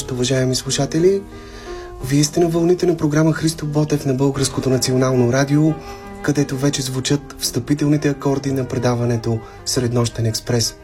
[0.00, 1.22] Нощ, уважаеми слушатели!
[2.04, 5.72] Вие сте на вълните на програма Христо Ботев на Българското национално радио,
[6.22, 10.76] където вече звучат встъпителните акорди на предаването Среднощен експрес.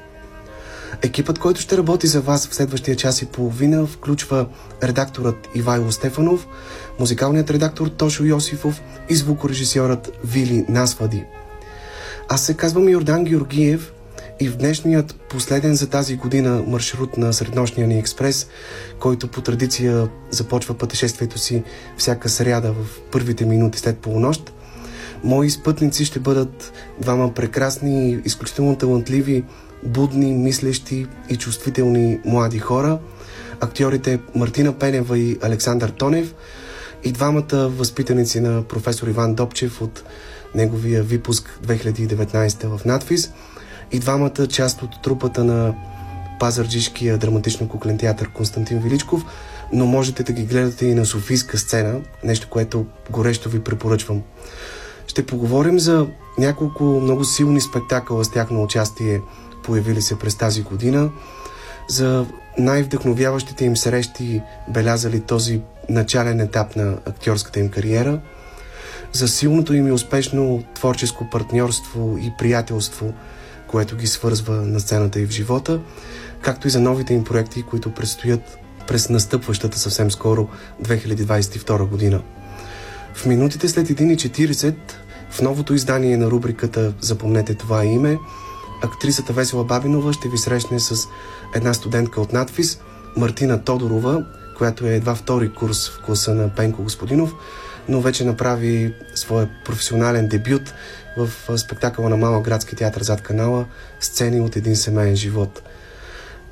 [1.03, 4.47] Екипът, който ще работи за вас в следващия час и половина, включва
[4.83, 6.47] редакторът Ивайло Стефанов,
[7.01, 11.25] музикалният редактор Тошо Йосифов и звукорежисьорът Вили Насвади.
[12.29, 13.93] Аз се казвам Йордан Георгиев
[14.41, 18.47] и в днешният последен за тази година маршрут на Среднощния ни експрес,
[19.01, 21.63] който по традиция започва пътешествието си
[21.97, 24.53] всяка сряда в първите минути след полунощ,
[25.25, 29.45] мои спътници ще бъдат двама прекрасни, изключително талантливи,
[29.83, 32.99] будни, мислещи и чувствителни млади хора,
[33.61, 36.35] актьорите Мартина Пенева и Александър Тонев
[37.05, 40.03] и двамата възпитаници на професор Иван Добчев от
[40.55, 43.33] неговия випуск 2019 в надфис–
[43.93, 45.75] и двамата част от трупата на
[46.39, 49.25] Пазарджишкия драматично-куклен театър Константин Величков,
[49.73, 54.23] но можете да ги гледате и на Софийска сцена, нещо, което горещо ви препоръчвам.
[55.07, 56.07] Ще поговорим за
[56.39, 59.21] няколко много силни спектакъла с тяхно участие,
[59.65, 61.11] появили се през тази година,
[61.89, 62.27] за
[62.59, 68.21] най-вдъхновяващите им срещи, белязали този начален етап на актьорската им кариера,
[69.13, 73.13] за силното им и успешно творческо партньорство и приятелство–
[73.69, 75.81] което ги свързва на сцената и в живота,
[76.41, 80.49] както и за новите им проекти, които предстоят през настъпващата съвсем скоро
[80.83, 82.23] 2022 година.
[83.15, 84.75] В минутите след 1.40
[85.31, 88.19] в новото издание на рубриката Запомнете това име,
[88.83, 91.09] актрисата Весела Бабинова ще ви срещне с
[91.55, 92.81] една студентка от надфис,
[93.17, 94.25] Мартина Тодорова,
[94.59, 97.35] която е едва втори курс в класа на Пенко Господинов,
[97.89, 100.75] но вече направи своя професионален дебют
[101.17, 103.67] в спектакъла на Малък градски театър зад канала
[104.01, 105.63] Сцени от един семейен живот.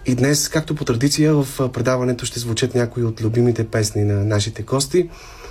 [0.06, 4.62] И днес, както по традиция, в предаването ще звучат някои от любимите песни на нашите
[4.62, 5.10] гости.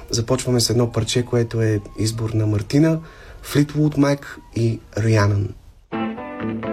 [0.10, 3.00] Започваме с едно парче, което е избор на Мартина,
[3.42, 5.50] Флитвуд Майк и Рианън.
[6.44, 6.73] thank you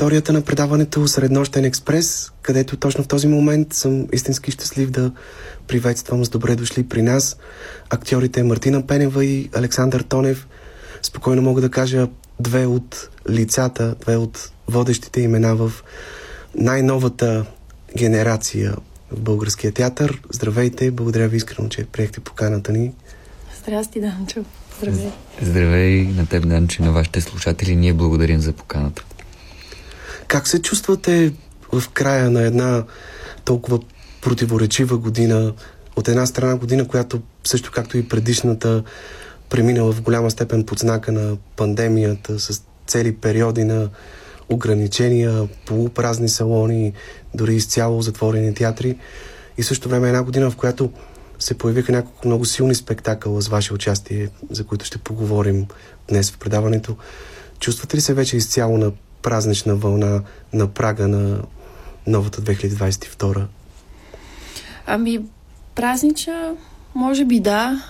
[0.00, 5.12] територията на предаването Среднощен експрес, където точно в този момент съм истински щастлив да
[5.68, 7.36] приветствам с добре дошли при нас
[7.90, 10.46] актьорите Мартина Пенева и Александър Тонев.
[11.02, 12.08] Спокойно мога да кажа
[12.40, 15.72] две от лицата, две от водещите имена в
[16.54, 17.44] най-новата
[17.96, 18.76] генерация
[19.12, 20.20] в българския театър.
[20.32, 22.92] Здравейте, благодаря ви искрено, че приехте поканата ни.
[23.62, 24.44] Здрасти, Данчо.
[24.78, 25.10] Здравей.
[25.42, 27.76] Здравей на теб, Данчо, на вашите слушатели.
[27.76, 29.04] Ние благодарим за поканата.
[30.30, 31.32] Как се чувствате
[31.72, 32.84] в края на една
[33.44, 33.78] толкова
[34.22, 35.54] противоречива година?
[35.96, 38.82] От една страна година, която също както и предишната
[39.48, 43.88] преминала в голяма степен под знака на пандемията, с цели периоди на
[44.48, 46.92] ограничения, полупразни салони,
[47.34, 48.98] дори изцяло затворени театри.
[49.58, 50.92] И също време една година, в която
[51.38, 55.66] се появиха няколко много силни спектакъла с ваше участие, за които ще поговорим
[56.08, 56.96] днес в предаването.
[57.60, 58.92] Чувствате ли се вече изцяло на
[59.22, 60.22] празнична вълна
[60.52, 61.42] на прага на
[62.06, 63.44] новата 2022?
[64.86, 65.20] Ами,
[65.74, 66.54] празнича,
[66.94, 67.82] може би да.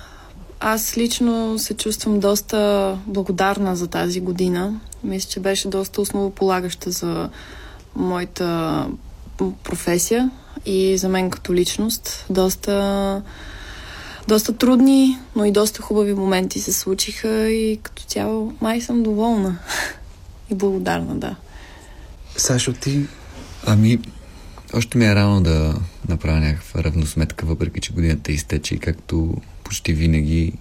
[0.60, 4.80] Аз лично се чувствам доста благодарна за тази година.
[5.04, 7.30] Мисля, че беше доста основополагаща за
[7.96, 8.86] моята
[9.64, 10.30] професия
[10.66, 12.26] и за мен като личност.
[12.30, 13.22] Доста,
[14.28, 19.58] доста трудни, но и доста хубави моменти се случиха и като цяло май съм доволна
[20.50, 21.36] и благодарна, да.
[22.36, 23.06] Сашо, ти...
[23.66, 23.98] Ами,
[24.74, 25.74] още ми е рано да
[26.08, 30.52] направя някаква равносметка, въпреки че годината изтече и както почти винаги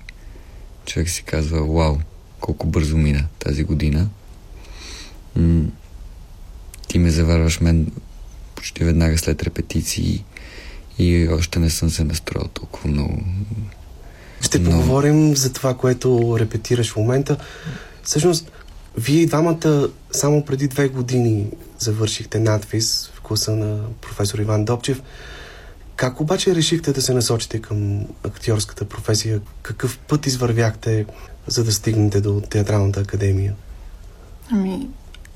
[0.86, 1.98] човек си казва, вау,
[2.40, 4.10] колко бързо мина тази година.
[5.36, 5.66] М-
[6.88, 7.92] ти ме заварваш мен
[8.56, 10.24] почти веднага след репетиции
[11.00, 13.24] и още не съм се настроил толкова много.
[14.42, 14.72] Ще Но...
[14.72, 17.38] поговорим за това, което репетираш в момента.
[18.04, 18.52] Всъщност,
[18.98, 21.48] вие двамата само преди две години
[21.80, 25.02] завършихте надвис в класа на професор Иван Добчев.
[25.96, 29.42] Как обаче решихте да се насочите към актьорската професия?
[29.62, 31.06] Какъв път извървяхте,
[31.48, 33.54] за да стигнете до театралната академия?
[34.52, 34.88] Ами,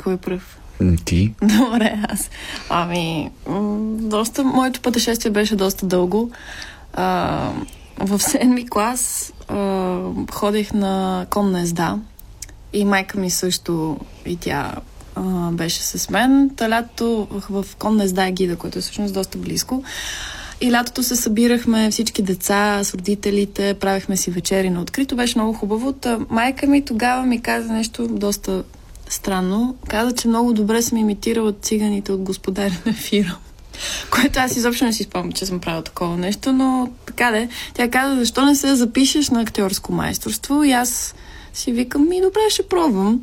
[0.04, 0.58] кой е пръв?
[1.06, 1.34] Ти?
[1.42, 2.30] Добре, аз.
[2.70, 3.32] Ами,
[4.00, 6.32] доста, моето пътешествие беше доста дълго.
[6.94, 7.52] А,
[8.00, 10.00] в седми клас а,
[10.32, 12.00] ходех на конна езда
[12.74, 14.76] и майка ми също и тя
[15.16, 16.52] а, беше с мен.
[16.56, 19.84] Та лято в, в конна езда е гида, което е всъщност доста близко.
[20.62, 25.16] И лятото се събирахме всички деца с родителите, правихме си вечери на открито.
[25.16, 25.94] Беше много хубаво.
[25.94, 28.64] Та майка ми тогава ми каза нещо доста
[29.10, 29.76] странно.
[29.88, 33.38] Каза, че много добре съм имитирала циганите от господаря на фира.
[34.12, 37.50] Което аз изобщо не си спомням, че съм правила такова нещо, но така де.
[37.74, 40.64] Тя каза, защо не се запишеш на актьорско майсторство?
[40.64, 41.16] И аз
[41.54, 43.22] си викам, ми добре, ще пробвам.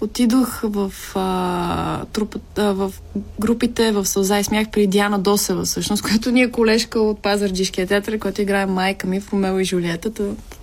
[0.00, 2.92] Отидох в, а, трупът, а, в
[3.40, 7.86] групите в Сълза и смях при Диана Досева, всъщност, която ни е колежка от Пазарджишкия
[7.86, 10.10] театър, който играе майка ми в Ромео и Жулиета.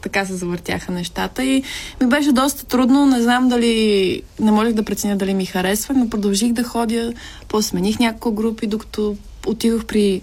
[0.02, 1.64] Така се завъртяха нещата и
[2.02, 3.06] ми беше доста трудно.
[3.06, 7.14] Не знам дали, не можех да преценя дали ми харесва, но продължих да ходя.
[7.48, 9.16] После смених няколко групи, докато
[9.48, 10.22] отидох при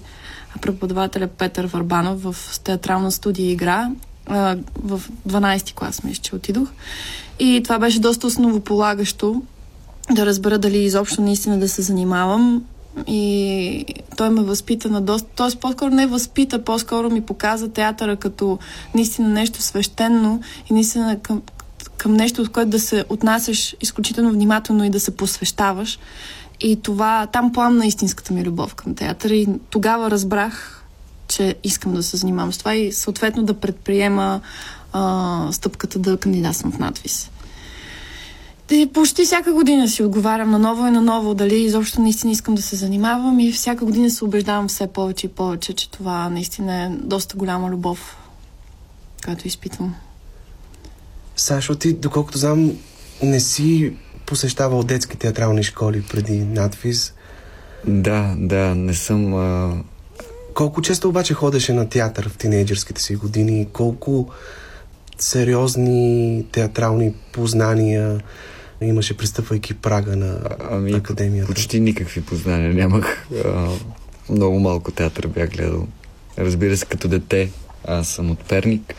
[0.60, 3.90] преподавателя Петър Варбанов в театрална студия игра
[4.26, 6.68] а, в 12-ти клас, мисля, че отидох.
[7.38, 9.42] И това беше доста основополагащо
[10.10, 12.64] да разбера дали изобщо наистина да се занимавам.
[13.06, 13.84] И
[14.16, 15.28] той ме възпита на доста...
[15.36, 18.58] Тоест, по-скоро не възпита, по-скоро ми показа театъра като
[18.94, 21.42] наистина нещо свещено и наистина към,
[21.96, 25.98] към нещо, от което да се отнасяш изключително внимателно и да се посвещаваш.
[26.60, 30.81] И това, там пламна истинската ми любов към театъра и тогава разбрах
[31.32, 34.40] че искам да се занимавам с това и съответно да предприема
[34.92, 37.30] а, стъпката да кандидатствам в надвис.
[38.70, 42.54] И почти всяка година си отговарям на ново и на ново дали изобщо наистина искам
[42.54, 46.84] да се занимавам и всяка година се убеждавам все повече и повече, че това наистина
[46.84, 48.16] е доста голяма любов,
[49.24, 49.94] която изпитвам.
[51.36, 52.72] Сашо, ти, доколкото знам,
[53.22, 53.96] не си
[54.26, 57.14] посещавал детски театрални школи преди надвис.
[57.86, 59.76] Да, да, не съм а,
[60.54, 63.68] колко често обаче ходеше на театър в тинейджърските си години?
[63.72, 64.30] Колко
[65.18, 68.20] сериозни театрални познания
[68.80, 70.40] имаше пристъпвайки прага на
[70.70, 71.54] ами, академията?
[71.54, 73.28] Почти никакви познания нямах.
[73.44, 73.68] А,
[74.30, 75.86] много малко театър бях гледал.
[76.38, 77.50] Разбира се, като дете,
[77.84, 78.94] аз съм от Перник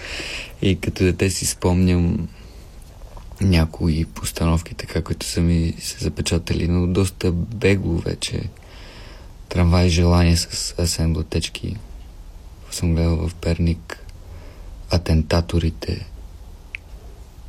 [0.61, 2.27] и като дете си спомням
[3.41, 8.41] някои постановки, така, които са ми се запечатали, но доста бегло вече
[9.53, 11.75] Трамвай желание с Асен Блатечки.
[12.71, 13.99] Съм гледал в Перник
[14.89, 16.05] Атентаторите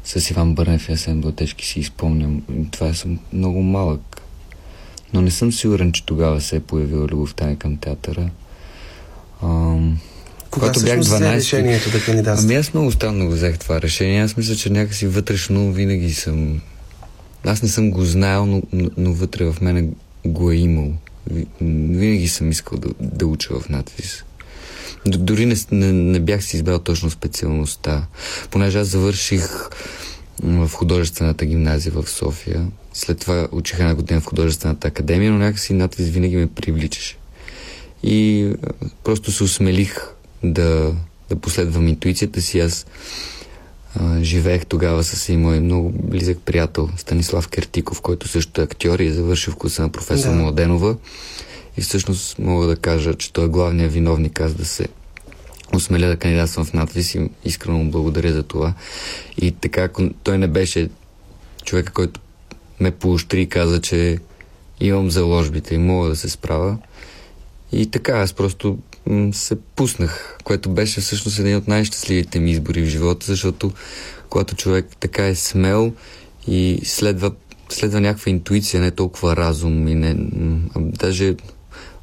[0.04, 2.42] с Иван Бърнев и Асен Блатечки си изпомням.
[2.70, 4.22] Това съм много малък.
[5.12, 8.30] но не съм сигурен, че тогава се е появила любовта ми към театъра.
[9.42, 9.98] Ам,
[10.50, 12.50] Кога когато бях 12 решението да кандидатстваш?
[12.50, 14.22] Ами аз много странно го взех това решение.
[14.22, 16.60] Аз мисля, че някакси вътрешно винаги съм...
[17.44, 19.88] Аз не съм го знаел, но, но, но вътре в мене
[20.26, 20.92] го е имал.
[21.60, 24.24] Винаги съм искал да, да уча в надвис.
[25.06, 28.06] Дори не, не, не бях си избрал точно специалността.
[28.50, 29.68] Понеже аз завърших
[30.42, 32.66] в художествената гимназия в София.
[32.92, 37.16] След това учих една година в художествената академия, но някакси надвис винаги ме привличаше.
[38.02, 38.50] И
[39.04, 40.08] просто се усмелих
[40.42, 40.94] да,
[41.28, 42.60] да последвам интуицията си.
[42.60, 42.86] Аз
[44.00, 48.98] а, живеех тогава с и мой много близък приятел Станислав Кертиков, който също е актьор
[48.98, 50.34] и е завършил в курса на професор да.
[50.34, 50.96] Младенова.
[51.76, 54.88] И всъщност мога да кажа, че той е главният виновник аз да се
[55.74, 58.74] осмеля да кандидатствам в надвис и искрено му благодаря за това.
[59.40, 60.88] И така, ако той не беше
[61.64, 62.20] човека, който
[62.80, 64.18] ме поощри и каза, че
[64.80, 66.78] имам заложбите и мога да се справя.
[67.74, 68.78] И така, аз просто
[69.32, 73.72] се пуснах, което беше всъщност един от най-щастливите ми избори в живота, защото
[74.28, 75.92] когато човек така е смел
[76.46, 77.32] и следва,
[77.68, 80.16] следва някаква интуиция, не толкова разум и не,
[80.74, 81.34] а даже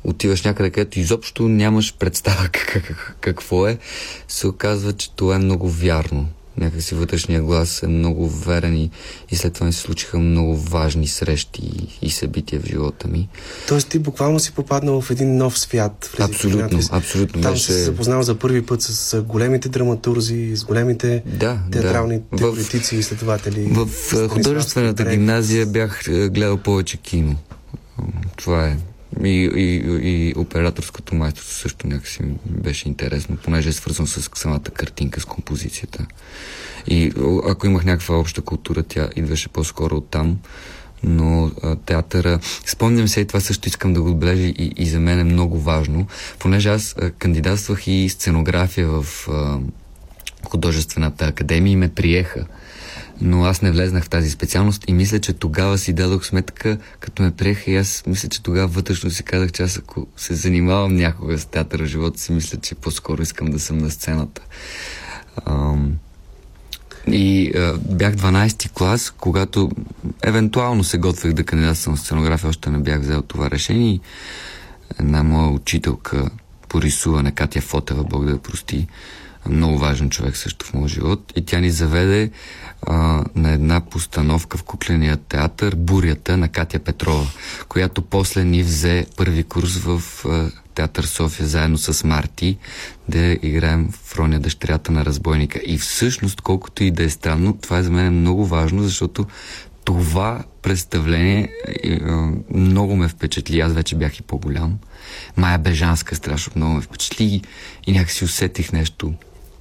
[0.04, 3.78] отиваш някъде, където изобщо нямаш представа как, как, какво е,
[4.28, 6.28] се оказва, че това е много вярно.
[6.62, 8.89] Някакси вътрешния глас е много верен и,
[9.32, 13.30] и след това ми се случиха много важни срещи и, и събития в живота ми.
[13.68, 16.15] Тоест ти буквално си попаднал в един нов свят.
[16.20, 17.41] Абсолютно, абсолютно.
[17.41, 17.63] Там беше...
[17.63, 22.38] си се запознал за първи път с големите драматурзи, с големите да, театрални да.
[22.38, 23.68] теоретици и изследователи.
[23.72, 27.36] В, в художествената гимназия бях гледал повече кино.
[28.36, 28.77] Това е
[29.24, 35.22] и, и, и операторското майсторство също някакси беше интересно, понеже е свързано с самата картинка,
[35.22, 36.06] с композицията.
[36.88, 37.12] И
[37.48, 40.39] ако имах някаква обща култура, тя идваше по-скоро от там.
[41.03, 45.00] Но а, театъра, спомням се и това също искам да го отбележа и, и за
[45.00, 46.08] мен е много важно,
[46.39, 49.60] понеже аз а, кандидатствах и сценография в а,
[50.46, 52.46] художествената академия и ме приеха
[53.22, 57.24] но аз не влезнах в тази специалност и мисля, че тогава си дадох сметка, като
[57.24, 60.96] ме приеха и аз мисля, че тогава вътрешно си казах, че аз ако се занимавам
[60.96, 64.42] някога с театъра живота си, мисля, че по-скоро искам да съм на сцената.
[65.46, 65.94] Ам...
[67.08, 69.72] И а, бях 12-ти клас, когато
[70.24, 74.00] евентуално се готвех да кандидатствам сценография, още не бях взел това решение.
[75.00, 76.30] Една моя учителка
[76.70, 78.88] по рисуване, Катя Фотева, Бог да я прости,
[79.50, 81.33] много важен човек също в моят живот.
[81.36, 82.31] И тя ни заведе
[82.81, 87.27] а, на една постановка в кукления театър Бурята на Катя Петрова,
[87.69, 92.57] която после ни взе първи курс в а, театър София заедно с Марти
[93.10, 95.60] да играем в роня дъщерята на разбойника.
[95.65, 99.25] И всъщност, колкото и да е странно, това е за мен много важно, защото
[99.86, 101.50] това представление
[102.53, 103.60] много ме впечатли.
[103.60, 104.79] Аз вече бях и по-голям.
[105.38, 107.41] Майя Бежанска страшно много ме впечатли
[107.88, 109.13] и някакси усетих нещо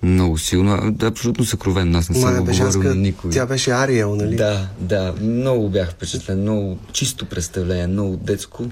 [0.03, 0.97] много силно.
[1.03, 1.97] Абсолютно съкровен.
[1.97, 3.31] Аз не съм го говорил на никой.
[3.31, 4.37] Тя беше Ариел, нали?
[4.37, 5.15] Да, да.
[5.21, 6.41] Много бях впечатлен.
[6.41, 8.65] Много чисто представление, много детско.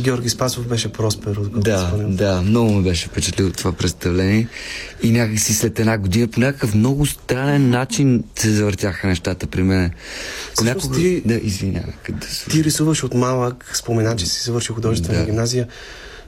[0.00, 1.40] Георги Спасов беше Проспер.
[1.54, 2.42] Да, да.
[2.42, 4.48] Много ме беше впечатлил това представление.
[5.02, 9.90] И някакси след една година по някакъв много странен начин се завъртяха нещата при мен.
[10.56, 10.96] Понякога...
[10.96, 11.22] Ти...
[11.24, 11.92] Да, извинявай.
[12.08, 15.24] Да ти рисуваш от малък, спомена, че си завършил художествена да.
[15.24, 15.68] гимназия.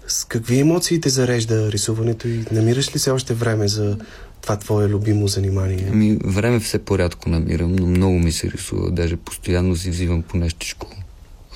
[0.09, 3.97] С какви емоции те зарежда рисуването и намираш ли се още време за
[4.43, 5.89] това твое любимо занимание?
[5.93, 8.91] Ами, време все по-рядко намирам, но много ми се рисува.
[8.91, 10.87] Даже постоянно си взимам по нещичко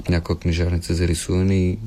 [0.00, 1.78] от някоя книжарница за рисуване и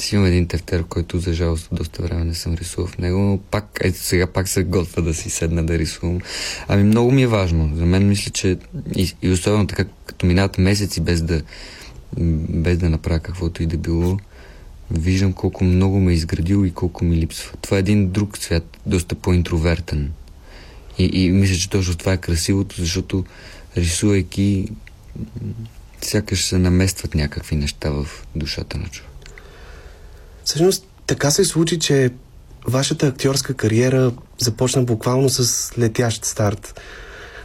[0.00, 3.38] си имам един тефтер, който за жалост доста време не съм рисувал в него, но
[3.38, 6.20] пак, ето сега пак се готва да си седна да рисувам.
[6.68, 7.76] Ами много ми е важно.
[7.76, 8.58] За мен мисля, че
[8.96, 11.42] и, и особено така, като минават месеци без да,
[12.48, 14.18] без да направя каквото и да било,
[14.90, 17.52] виждам колко много ме е изградил и колко ми липсва.
[17.60, 20.12] Това е един друг свят, доста по-интровертен.
[20.98, 23.24] И, и мисля, че точно това е красивото, защото
[23.76, 24.68] рисувайки
[26.02, 29.10] сякаш се наместват някакви неща в душата на човек.
[30.44, 32.10] Всъщност, така се случи, че
[32.68, 36.80] вашата актьорска кариера започна буквално с летящ старт.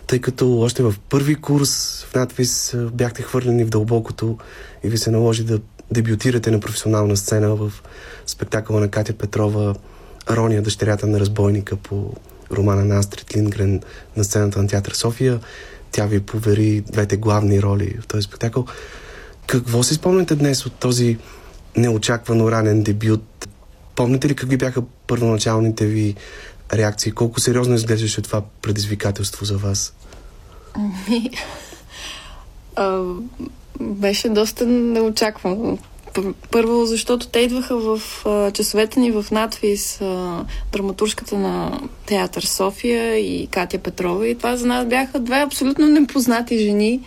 [0.07, 4.37] Тъй като още в първи курс в надвис бяхте хвърлени в дълбокото
[4.83, 5.59] и ви се наложи да
[5.91, 7.71] дебютирате на професионална сцена в
[8.25, 9.75] спектакъла на Катя Петрова
[10.29, 12.13] Рония, дъщерята на разбойника по
[12.51, 13.81] романа на Астрид Лингрен
[14.17, 15.39] на сцената на Театър София.
[15.91, 18.65] Тя ви повери двете главни роли в този спектакъл.
[19.47, 21.17] Какво си спомняте днес от този
[21.77, 23.47] неочаквано ранен дебют?
[23.95, 26.15] Помните ли какви бяха първоначалните ви
[26.73, 27.11] реакции?
[27.11, 29.93] Колко сериозно изглеждаше това предизвикателство за вас?
[30.73, 31.31] Ами,
[33.79, 35.77] беше доста неочаквано.
[36.51, 43.17] Първо, защото те идваха в а, часовете ни в надвис, а, драматурската на театър София
[43.17, 44.27] и Катя Петрова.
[44.27, 47.01] И това за нас бяха две абсолютно непознати жени,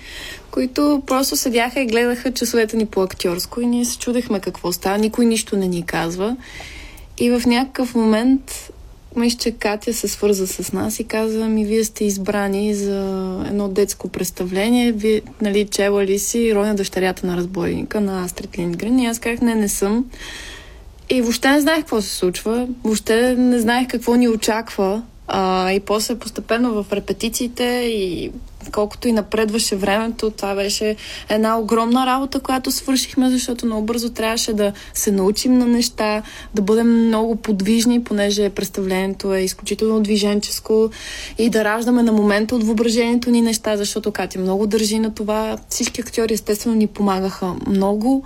[0.51, 4.99] които просто седяха и гледаха часовете ни по актьорско и ние се чудехме какво става.
[4.99, 6.37] Никой нищо не ни казва.
[7.19, 8.62] И в някакъв момент
[9.17, 13.01] мисля, че Катя се свърза с нас и каза ми, вие сте избрани за
[13.49, 14.93] едно детско представление.
[14.93, 18.99] Вие, нали, чела ли си Роня дъщерята на разбойника на Астрид Линдгрен?
[18.99, 20.05] И аз казах, не, не съм.
[21.11, 22.69] И въобще не знаех какво се случва.
[22.85, 25.03] Въобще не знаех какво ни очаква.
[25.35, 28.31] А, и после постепенно в репетициите и
[28.73, 30.97] колкото и напредваше времето, това беше
[31.29, 36.23] една огромна работа, която свършихме, защото много бързо трябваше да се научим на неща,
[36.55, 40.91] да бъдем много подвижни, понеже представлението е изключително движенческо
[41.39, 45.59] и да раждаме на момента от въображението ни неща, защото Катя много държи на това.
[45.69, 48.25] Всички актьори естествено ни помагаха много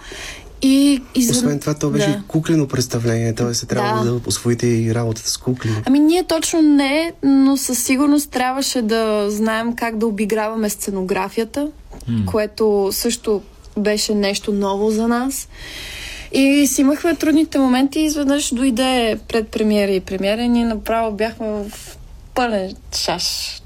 [0.63, 2.23] и, и Освен това, то беше да.
[2.29, 3.55] куклено представление, т.е.
[3.55, 4.13] се трябва да.
[4.13, 5.71] да освоите и работата с кукли.
[5.85, 11.69] Ами ние точно не, но със сигурност трябваше да знаем как да обиграваме сценографията,
[12.11, 12.25] mm.
[12.25, 13.43] което също
[13.79, 15.49] беше нещо ново за нас.
[16.33, 21.17] И си имахме трудните моменти и изведнъж дойде пред премиера и премиера и ние направо
[21.17, 21.71] бяхме в
[22.35, 23.61] пълен шаш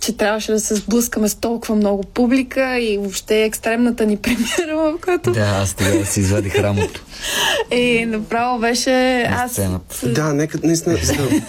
[0.00, 4.98] че трябваше да се сблъскаме с толкова много публика и въобще екстремната ни премиера, в
[5.04, 5.32] която...
[5.32, 7.04] Да, аз тогава си извадих рамото.
[7.70, 9.22] И направо беше...
[9.30, 9.60] Аз...
[10.02, 11.40] Да, нека наистина да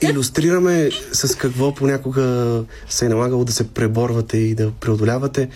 [0.08, 5.48] иллюстрираме с какво понякога се е налагало да се преборвате и да преодолявате.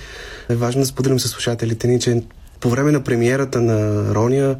[0.48, 2.22] Е важно да споделим с слушателите ни, че
[2.60, 4.56] по време на премиерата на Рония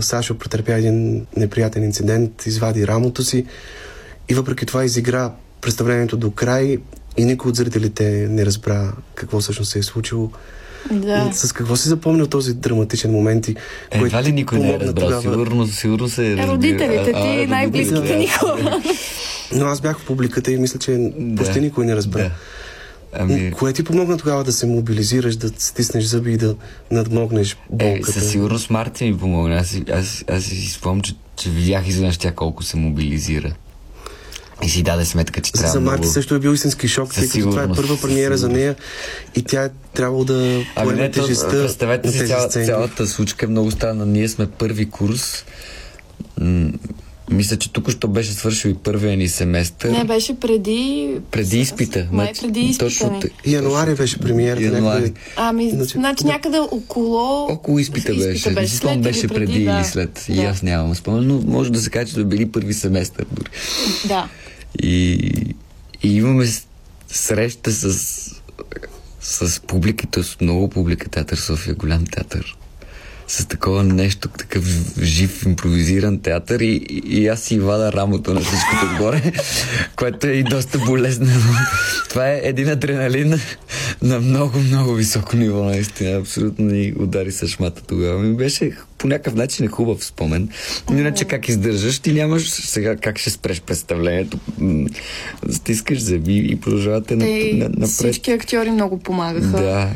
[0.00, 3.46] Сашо претърпя един неприятен инцидент, извади рамото си
[4.28, 6.78] и въпреки това изигра представлението до край
[7.16, 10.30] и никой от зрителите не разбра какво всъщност се е случило.
[10.90, 11.30] Да.
[11.32, 13.48] С какво си запомнил този драматичен момент?
[13.48, 13.56] И
[13.90, 14.94] Едва ли никой не е разбрал?
[14.94, 15.22] Тогава...
[15.22, 16.52] Сигурно, сигурно се е разбира.
[16.52, 18.82] Родителите ти, най-близките ни хора.
[19.52, 21.42] Но аз бях в публиката и мисля, че да.
[21.42, 22.22] почти никой не разбра.
[22.22, 22.30] Да.
[23.12, 23.50] Ами...
[23.50, 26.56] Кое ти помогна тогава да се мобилизираш, да стиснеш зъби и да
[26.90, 28.10] надмогнеш болката?
[28.10, 29.56] Е, със сигурност Марти ми помогна.
[29.56, 33.54] Аз, аз, аз си спомням, че, че видях изведнъж тя колко се мобилизира.
[34.62, 36.12] И си даде сметка, че трябва За Марти много...
[36.12, 38.76] също е бил истински шок, тъй като това е първа премиера за нея
[39.36, 43.48] и тя е трябвало да ами поеме ами тежестта Представете си, цяла, цялата случка е
[43.48, 44.06] много странна.
[44.06, 45.44] Ние сме първи курс.
[46.40, 46.70] М-
[47.30, 49.90] мисля, че тук що беше свършил и първия ни семестър.
[49.90, 51.10] Не, беше преди...
[51.30, 52.06] Преди изпита.
[52.12, 54.62] Май значи, преди изпита Точно, Януари беше премиерата.
[54.62, 55.00] Януари.
[55.00, 55.20] Някъде...
[55.36, 57.46] Ами, значи, значи някъде около...
[57.50, 58.30] Около изпита беше.
[58.30, 59.70] Изпита беше, след беше преди, преди да.
[59.70, 60.24] или след.
[60.28, 60.34] Да.
[60.34, 63.48] И аз нямам спомен, но може да се каже, че да били първи семестър дори.
[64.08, 64.28] Да.
[64.82, 65.32] И,
[66.02, 66.46] и имаме
[67.08, 68.42] среща с,
[69.20, 71.08] с публиката, с много публика.
[71.08, 72.56] Театър София, голям театър
[73.30, 74.64] с такова нещо, такъв
[75.02, 79.32] жив импровизиран театър и, и аз си вада рамото на всичкото отгоре,
[79.96, 81.40] което е и доста болезнено.
[82.08, 83.40] Това е един адреналин
[84.02, 86.18] на много, много високо ниво, наистина.
[86.18, 88.18] Абсолютно ни удари с шмата тогава.
[88.18, 90.48] Ми беше по някакъв начин е хубав спомен.
[90.90, 94.38] Но иначе как издържаш, ти нямаш сега как ще спреш представлението.
[95.50, 97.88] Стискаш зъби и продължавате на, на, напред.
[97.88, 99.62] Всички актьори много помагаха.
[99.62, 99.88] Да.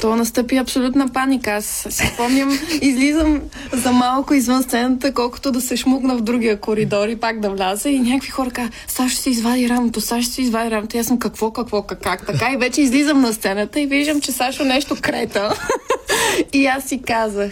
[0.00, 1.50] То настъпи абсолютна паника.
[1.50, 3.40] Аз си спомням, излизам
[3.72, 7.90] за малко извън сцената, колкото да се шмукна в другия коридор и пак да вляза
[7.90, 10.96] и някакви хора казват, Саш ще извади рамото, Саш ще извади рамото.
[10.96, 12.52] И аз съм какво, какво, как, как, така.
[12.54, 15.54] И вече излизам на сцената и виждам, че Сашо нещо крета.
[16.52, 17.50] и аз си казах,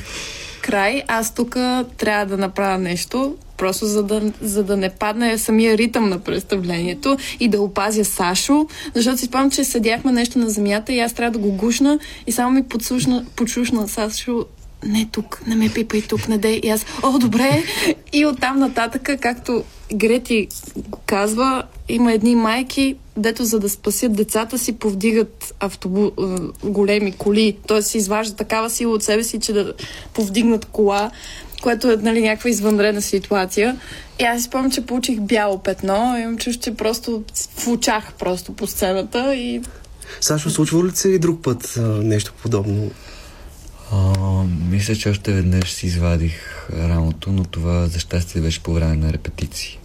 [0.63, 1.57] край, аз тук
[1.97, 7.17] трябва да направя нещо, просто за да, за да не падне самия ритъм на представлението
[7.41, 11.33] и да опазя Сашо, защото си спомням, че седяхме нещо на земята и аз трябва
[11.33, 14.45] да го гушна и само ми подслушна, подшушна Сашо
[14.87, 16.61] не тук, не ме пипай тук, не дей.
[16.63, 17.63] И аз, о, добре.
[18.13, 20.49] И оттам нататък, както Грети
[21.07, 26.07] казва, има едни майки, дето за да спасят децата си повдигат автобу...
[26.07, 27.83] Е, големи коли, т.е.
[27.83, 29.73] си изваждат такава сила от себе си, че да
[30.15, 31.11] повдигнат кола,
[31.63, 33.81] което е нали, някаква извънредна ситуация.
[34.21, 37.25] И аз си спомням, че получих бяло петно, имам чуш, че просто
[37.57, 39.63] в очах просто по сцената и...
[40.21, 42.91] Сашо, случва ли се и друг път а, нещо подобно?
[43.93, 44.15] А,
[44.71, 49.13] мисля, че още веднъж си извадих рамото, но това за щастие беше по време на
[49.13, 49.80] репетиции.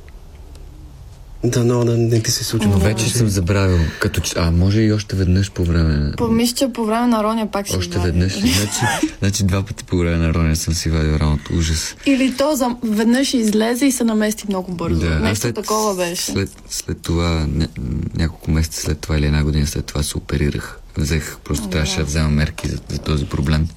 [1.45, 2.67] Дано да не ти се случи.
[2.67, 3.79] Но вече съм забравил.
[3.99, 6.11] Като, а може и още веднъж по време на...
[6.11, 8.39] По, че по време на Роня пак си Още веднъж.
[8.39, 8.79] значи,
[9.19, 11.95] значи два пъти по време на Роня съм си вадил раното Ужас.
[12.05, 12.75] Или то за...
[12.83, 14.99] веднъж излезе и се намести много бързо.
[14.99, 16.31] Да, Нещо след, такова беше.
[16.31, 17.67] След, след това, ня,
[18.15, 20.79] няколко месеца след това или една година след това се оперирах.
[20.97, 21.69] Взех, просто да.
[21.69, 23.67] трябваше да взема мерки за, за този проблем.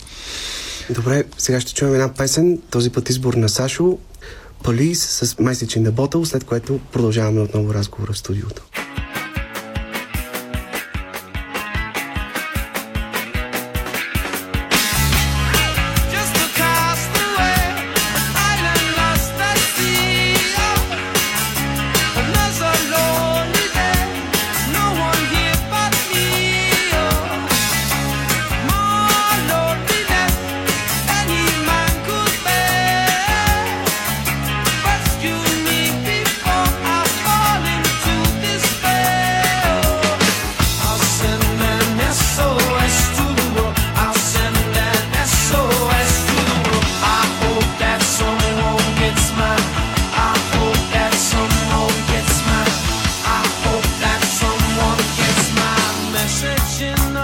[0.91, 3.99] Добре, сега ще чуем една песен, този път избор на Сашо.
[4.65, 8.63] Police с месечен in the след което продължаваме отново разговора в студиото.
[56.39, 57.17] searching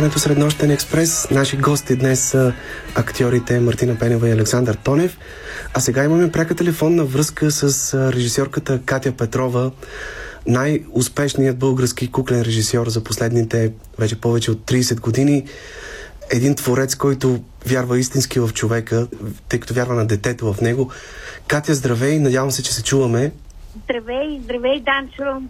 [0.00, 1.30] предаването Среднощен експрес.
[1.30, 2.52] Наши гости днес са
[2.94, 5.18] актьорите Мартина Пенева и Александър Тонев.
[5.74, 9.70] А сега имаме пряка телефонна връзка с режисьорката Катя Петрова,
[10.46, 15.44] най-успешният български куклен режисьор за последните вече повече от 30 години.
[16.30, 19.06] Един творец, който вярва истински в човека,
[19.48, 20.90] тъй като вярва на детето в него.
[21.48, 23.32] Катя, здравей, надявам се, че се чуваме.
[23.84, 25.42] Здравей, здравей, Данчо.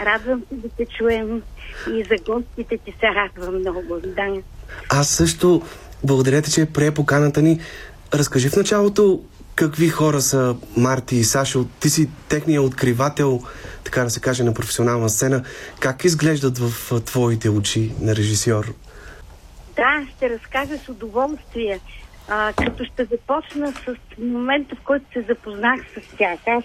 [0.00, 1.42] Радвам се да те чуем
[1.92, 3.82] и за гостите ти се радвам много.
[4.04, 4.42] Да.
[4.88, 5.62] Аз също
[6.04, 7.60] благодаря ти, че прие поканата ни.
[8.14, 9.22] Разкажи в началото
[9.54, 11.66] какви хора са Марти и Сашо.
[11.80, 13.40] Ти си техният откривател,
[13.84, 15.44] така да се каже, на професионална сцена.
[15.80, 18.74] Как изглеждат в твоите очи на режисьор?
[19.76, 21.80] Да, ще разкажа с удоволствие.
[22.28, 26.38] А, като ще започна с момента, в който се запознах с тях.
[26.46, 26.64] Аз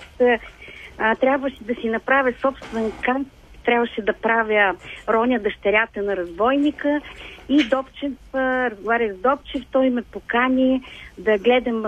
[0.97, 3.27] а, трябваше да си направя собствен кант
[3.65, 4.75] трябваше да правя
[5.09, 7.01] Роня, дъщерята на разбойника
[7.49, 10.81] и Добчев, разговарях с Добчев, той ме покани
[11.17, 11.85] да гледам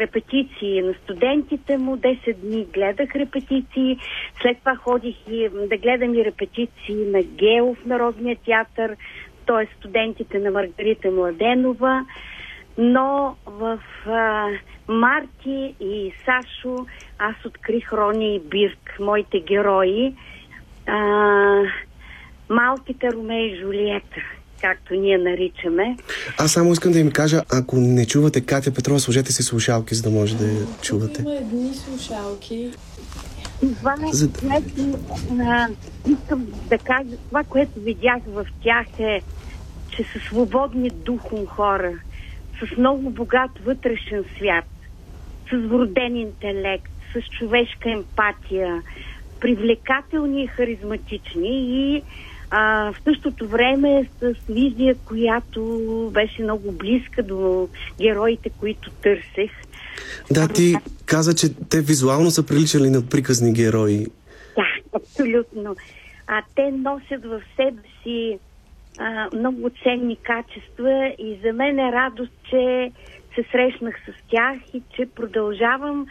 [0.00, 1.96] репетиции на студентите му.
[1.96, 3.98] 10 дни гледах репетиции,
[4.42, 8.96] след това ходих и да гледам и репетиции на Гео в Народния театър,
[9.46, 9.66] т.е.
[9.78, 12.06] студентите на Маргарита Младенова.
[12.78, 14.48] Но в а,
[14.92, 16.86] Марти и Сашо
[17.18, 20.14] аз открих Рони и Бирк, моите герои
[20.86, 20.96] а,
[22.48, 24.20] малките Ромео и Жулиета,
[24.60, 25.96] както ние наричаме.
[26.38, 30.02] Аз само искам да им кажа, ако не чувате Катя Петрова, сложете си слушалки, за
[30.02, 31.22] да може да я чувате.
[31.22, 32.70] Има едни слушалки.
[33.60, 34.32] Това, за...
[34.32, 34.98] което
[35.40, 35.68] а,
[36.08, 39.22] искам да кажа, това, което видях в тях е,
[39.90, 41.92] че са свободни духом хора,
[42.60, 44.64] с много богат вътрешен свят,
[45.52, 48.82] с вроден интелект, с човешка емпатия,
[49.40, 52.02] привлекателни и харизматични и
[52.50, 57.68] а, в същото време с визия, която беше много близка до
[58.00, 59.50] героите, които търсех.
[60.30, 60.74] Да, ти
[61.06, 64.06] каза, че те визуално са приличали на приказни герои.
[64.56, 65.76] Да, абсолютно.
[66.26, 68.38] А те носят в себе си
[68.98, 72.92] а, много ценни качества и за мен е радост, че
[73.34, 76.06] се срещнах с тях и че продължавам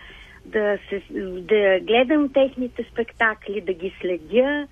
[0.46, 1.02] да, се,
[1.42, 4.68] да гледам техните спектакли, да ги следя.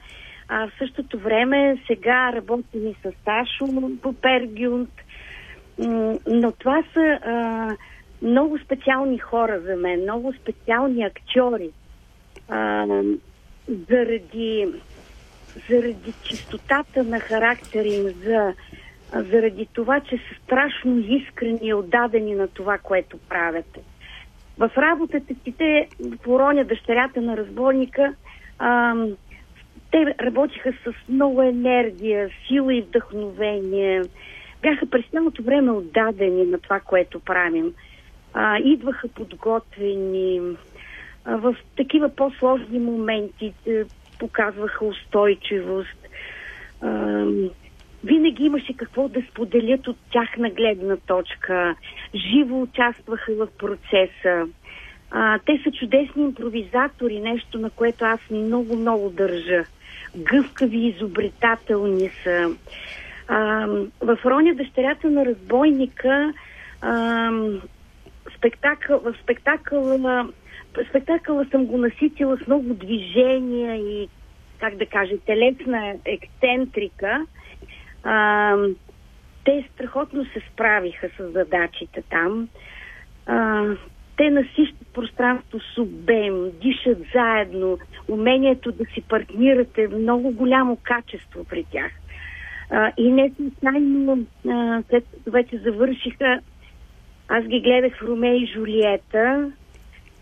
[0.48, 4.90] А в същото време сега работим и с Сашо по Пергюнт.
[6.28, 7.70] Но това са а,
[8.22, 11.70] много специални хора за мен, много специални актьори.
[12.50, 12.86] А,
[13.90, 14.68] заради,
[15.70, 18.54] заради чистотата на характера им, за,
[19.14, 23.80] заради това, че са страшно искрени и отдадени на това, което правят.
[24.58, 25.88] В работата си те,
[26.26, 28.14] Вороня, дъщерята на разбойника,
[28.60, 29.10] ам,
[29.92, 34.02] те работиха с много енергия, сила и вдъхновение.
[34.62, 37.74] Бяха през цялото време отдадени на това, което правим.
[38.34, 40.42] А, идваха подготвени.
[41.26, 43.84] А, в такива по-сложни моменти е,
[44.20, 46.08] показваха устойчивост.
[46.82, 47.26] А,
[48.04, 51.76] винаги имаше какво да споделят от тяхна гледна точка.
[52.16, 54.48] Живо участваха в процеса.
[55.12, 59.64] А, те са чудесни импровизатори, нещо на което аз много, много държа.
[60.18, 62.56] Гъвкави, изобретателни са.
[63.28, 63.68] А,
[64.02, 66.34] в Роня, дъщерята на разбойника,
[66.82, 67.32] а,
[68.38, 70.30] спектакъл, в спектакъла,
[70.90, 74.10] спектакъла съм го наситила с много движения и,
[74.60, 77.26] как да кажа, телесна ексцентрика.
[78.04, 78.56] А,
[79.46, 82.48] те страхотно се справиха с задачите там.
[83.26, 83.66] А,
[84.18, 91.64] те насищат пространство с обем, дишат заедно, умението да си партнирате много голямо качество при
[91.64, 91.92] тях.
[92.70, 94.26] А, и не случайно,
[94.90, 96.40] след като вече завършиха,
[97.28, 99.52] аз ги гледах в Ромео и Жулиета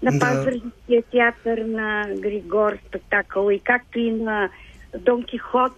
[0.04, 0.20] на да.
[0.20, 4.50] Пазарския театър на Григор спектакъл и както и на
[4.98, 5.72] Дон Кихот,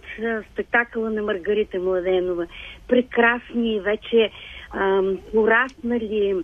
[0.52, 2.46] спектакъла на Маргарита Младенова.
[2.88, 4.30] Прекрасни, вече
[4.74, 6.34] ам, пораснали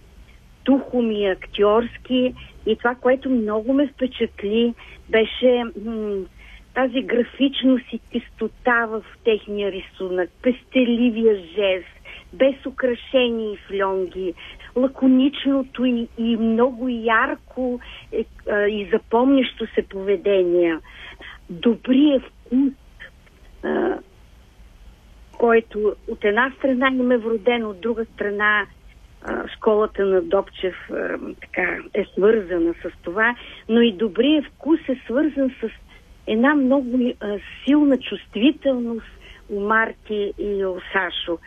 [0.64, 2.34] духом и актьорски.
[2.66, 4.74] И това, което много ме впечатли,
[5.08, 6.24] беше м-
[6.74, 11.96] тази графичност и чистота в техния рисунък, пестеливия жест,
[12.32, 14.34] без украшения и флонги,
[14.76, 17.80] лаконичното и, и много ярко
[18.12, 20.78] е, е, и запомнящо се поведение,
[21.50, 22.72] добрия вкус,
[23.64, 23.68] е,
[25.38, 28.66] който от една страна им е вроден, от друга страна
[29.56, 33.36] школата на Добчев а, така, е свързана с това,
[33.68, 35.68] но и добрият вкус е свързан с
[36.26, 39.06] една много а, силна чувствителност
[39.50, 41.38] у Марти и у Сашо.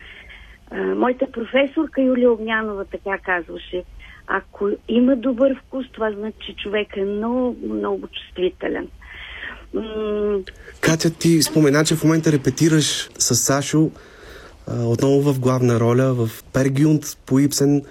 [0.70, 3.84] А, моята професорка Юлия Огнянова така казваше,
[4.26, 8.88] ако има добър вкус, това значи, че човек е много, много чувствителен.
[9.74, 10.42] М-
[10.80, 13.90] Катя, ти спомена, че в момента репетираш с Сашо
[14.66, 17.82] а, отново в главна роля в Пергюнт по Ипсен,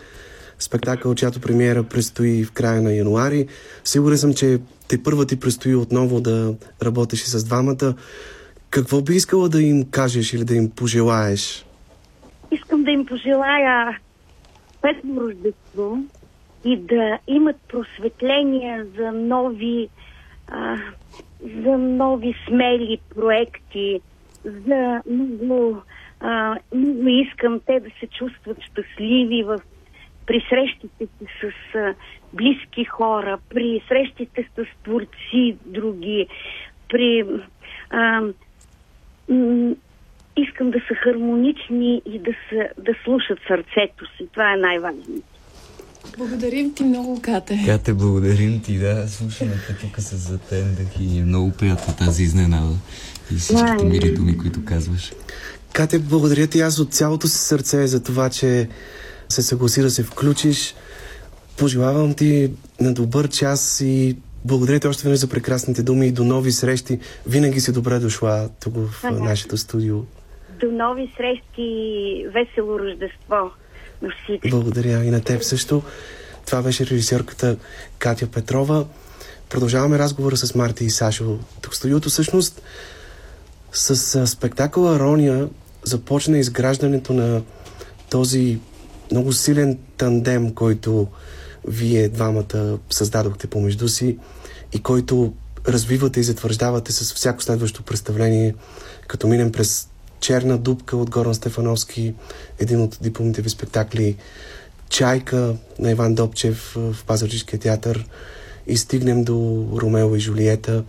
[0.60, 3.48] спектакъл, чиято премиера предстои в края на януари.
[3.84, 7.96] Сигурен съм, че те първа ти предстои отново да работиш и с двамата.
[8.70, 11.66] Какво би искала да им кажеш или да им пожелаеш?
[12.52, 14.00] Искам да им пожелая
[14.82, 15.98] петно рождество
[16.66, 19.90] и да имат просветления за нови,
[20.48, 20.78] а,
[21.44, 24.02] за нови смели проекти,
[24.44, 25.82] за много,
[26.20, 29.62] а, много искам те да се чувстват щастливи в
[30.26, 31.96] при срещите си с а,
[32.34, 36.28] близки хора, при срещите с творци други,
[36.90, 37.26] при
[37.90, 38.22] а,
[39.30, 39.76] м-
[40.38, 44.28] искам да са хармонични и да, са, да слушат сърцето си.
[44.34, 45.39] Това е най-важното.
[46.18, 47.64] Благодарим ти много, Кате.
[47.66, 49.08] Кате, благодарим ти, да.
[49.08, 52.76] Слушаме те тук с затендах и е много приятна тази изненада
[53.32, 55.12] и всичките мири думи, които казваш.
[55.74, 58.70] Кате, благодаря ти аз от цялото си сърце за това, че
[59.30, 60.76] се съгласи да се включиш.
[61.58, 66.24] Пожелавам ти на добър час и благодаря ти още веднъж за прекрасните думи и до
[66.24, 67.00] нови срещи.
[67.28, 69.98] Винаги си добре дошла тук в нашето студио.
[70.60, 73.52] До нови срещи и весело Рождество
[74.02, 74.50] на.
[74.50, 75.84] Благодаря и на теб също.
[76.46, 77.58] Това беше режисьорката
[78.00, 78.86] Катя Петрова.
[79.50, 81.40] Продължаваме разговора с Марти и Сашо.
[81.62, 82.62] Тук студиото всъщност
[83.72, 85.50] с спектакъла Рония
[85.84, 87.42] започна изграждането на
[88.10, 88.60] този
[89.12, 91.08] много силен тандем, който
[91.68, 94.18] вие двамата създадохте помежду си
[94.74, 95.34] и който
[95.68, 98.56] развивате и затвърждавате с всяко следващо представление,
[99.08, 99.89] като минем през
[100.20, 102.14] Черна дупка от Горан Стефановски,
[102.60, 104.16] един от дипломните ви спектакли,
[104.90, 108.06] Чайка на Иван Добчев в Пазарджишкия театър
[108.68, 110.84] и стигнем до Ромео и Жулиета.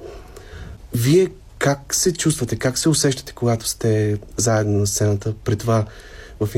[0.95, 5.87] Вие как се чувствате, как се усещате, когато сте заедно на сцената, при това
[6.41, 6.49] в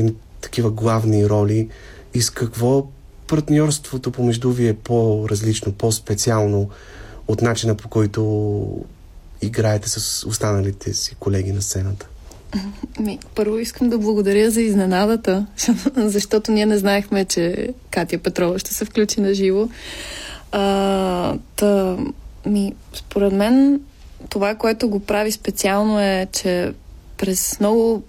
[0.41, 1.69] такива главни роли
[2.13, 2.87] и с какво
[3.27, 6.69] партньорството помежду ви е по-различно, по-специално
[7.27, 8.85] от начина по който
[9.41, 12.07] играете с останалите си колеги на сцената?
[12.99, 15.45] Ми, първо искам да благодаря за изненадата,
[15.95, 19.67] защото ние не знаехме, че Катя Петрова ще се включи на живо.
[21.55, 21.97] Та,
[22.45, 23.81] ми, според мен
[24.29, 26.73] това, което го прави специално е, че
[27.17, 28.03] през много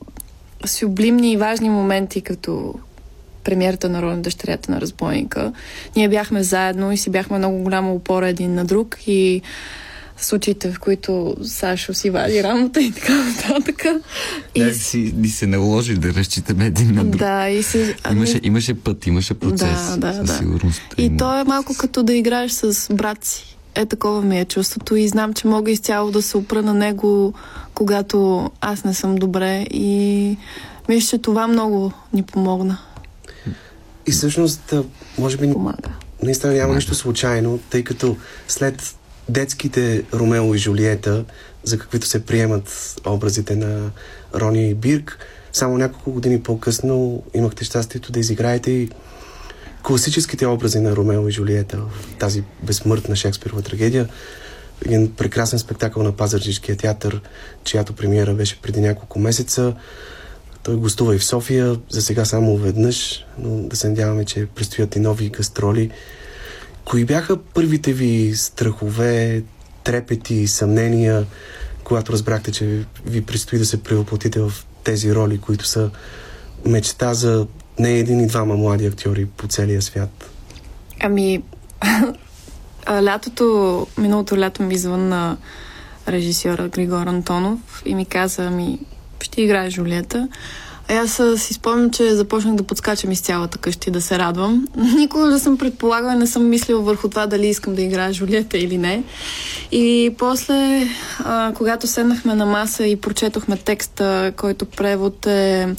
[0.66, 2.74] сюблимни и важни моменти, като
[3.44, 5.52] премиерата на Роня дъщерята на разбойника,
[5.96, 9.42] ние бяхме заедно и си бяхме много голяма опора един на друг и
[10.16, 13.84] случаите, в които Сашо си вади рамата и така нататък.
[14.54, 17.18] И Да, си, ни се наложи да разчитаме един на друг.
[17.18, 17.96] да, и се...
[18.12, 19.68] Имаше, имаше път, имаше процес.
[19.90, 20.36] Да, да, със да.
[20.38, 20.82] сигурност.
[20.98, 23.56] И то е малко като да играеш с брат си.
[23.74, 27.34] Е, такова ми е чувството и знам, че мога изцяло да се опра на него,
[27.74, 30.36] когато аз не съм добре и
[30.88, 32.78] мисля, че това много ни помогна.
[34.06, 34.74] И всъщност,
[35.18, 35.90] може би, Помага.
[36.22, 38.16] наистина няма нищо случайно, тъй като
[38.48, 38.94] след
[39.28, 41.24] детските Ромео и Жулиета,
[41.64, 43.90] за каквито се приемат образите на
[44.34, 45.18] Рони и Бирк,
[45.52, 48.90] само няколко години по-късно имахте щастието да изиграете и
[49.82, 54.08] класическите образи на Ромео и Жулиета в тази безсмъртна Шекспирова трагедия.
[54.86, 57.20] Един прекрасен спектакъл на Пазарджишкия театър,
[57.64, 59.74] чиято премиера беше преди няколко месеца.
[60.62, 64.96] Той гостува и в София, за сега само веднъж, но да се надяваме, че предстоят
[64.96, 65.90] и нови гастроли.
[66.84, 69.42] Кои бяха първите ви страхове,
[69.84, 71.26] трепети, съмнения,
[71.84, 74.52] когато разбрахте, че ви предстои да се превъплотите в
[74.84, 75.90] тези роли, които са
[76.66, 77.46] мечта за
[77.78, 80.30] не един и двама млади актьори по целия свят?
[81.00, 81.42] Ами,
[83.02, 85.36] лятото, миналото лято ми звънна
[86.08, 88.78] режисьора Григор Антонов и ми каза, ми,
[89.20, 90.28] ще играе Жулиета.
[90.88, 94.68] А аз си спомням, че започнах да подскачам из цялата къща и да се радвам.
[94.76, 98.78] Никога не съм предполагала, не съм мислила върху това дали искам да играя Жулиета или
[98.78, 99.04] не.
[99.72, 105.76] И после, а, когато седнахме на маса и прочетохме текста, който превод е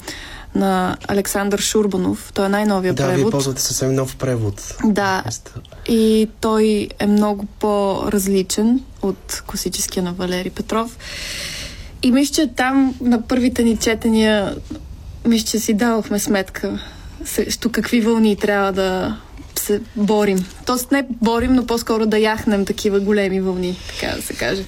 [0.54, 3.30] на Александър Шурбанов, той е най-новия Да, вие превод.
[3.30, 4.76] ползвате съвсем нов превод.
[4.84, 5.24] Да,
[5.88, 10.98] и той е много по-различен от класическия на Валери Петров.
[12.02, 14.56] И мисля, че там на първите ни четения,
[15.26, 16.80] мисля, че си давахме сметка
[17.24, 19.20] срещу какви вълни трябва да
[19.58, 20.46] се борим.
[20.66, 24.64] Тоест не борим, но по-скоро да яхнем такива големи вълни, така да се каже.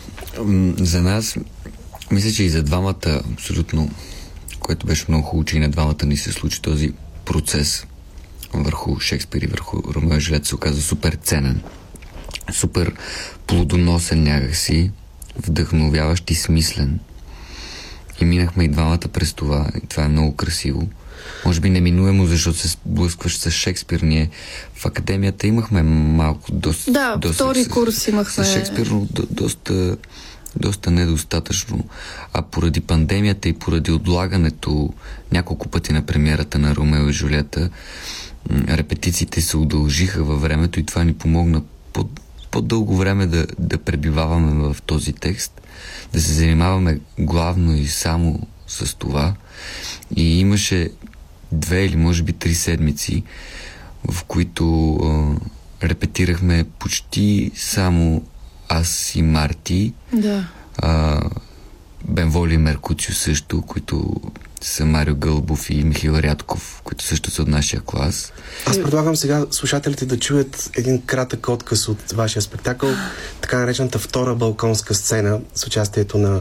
[0.77, 1.37] За нас,
[2.11, 3.91] мисля, че и за двамата, абсолютно,
[4.61, 6.93] което беше много хубаво, че и на двамата ни се случи този
[7.25, 7.87] процес
[8.55, 11.61] върху Шекспир и върху Ромео Жилет се оказа супер ценен,
[12.53, 12.93] супер
[13.47, 14.91] плодоносен някакси,
[15.47, 16.99] вдъхновяващ и смислен.
[18.21, 19.67] И минахме и двамата през това.
[19.83, 20.89] И това е много красиво.
[21.45, 24.01] Може би неминуемо, защото се сблъскваш с Шекспир.
[24.01, 24.31] Ние
[24.75, 26.93] в академията имахме малко доста...
[26.93, 28.45] Да, доста, втори с, курс имахме.
[28.45, 29.97] С Шекспир, но до, доста,
[30.57, 31.85] доста недостатъчно.
[32.33, 34.93] А поради пандемията и поради отлагането
[35.33, 37.71] няколко пъти на премиерата на Ромео и Жулета,
[38.69, 41.63] репетициите се удължиха във времето и това ни помогна
[41.93, 42.09] по,
[42.51, 45.61] по-дълго време да, да пребиваваме в този текст,
[46.13, 49.35] да се занимаваме главно и само с това.
[50.17, 50.91] И имаше
[51.53, 53.23] две или може би три седмици,
[54.11, 55.37] в които а,
[55.87, 58.23] репетирахме почти само
[58.69, 59.93] аз и Марти.
[60.13, 60.49] Да.
[60.79, 61.21] А,
[62.05, 64.21] Бенволи и Меркуцио също, които
[64.65, 68.33] са Марио Гълбов и Михаил Рядков, които също са от нашия клас.
[68.67, 72.91] Аз предлагам сега слушателите да чуят един кратък отказ от вашия спектакъл,
[73.41, 76.41] така наречената втора балконска сцена с участието на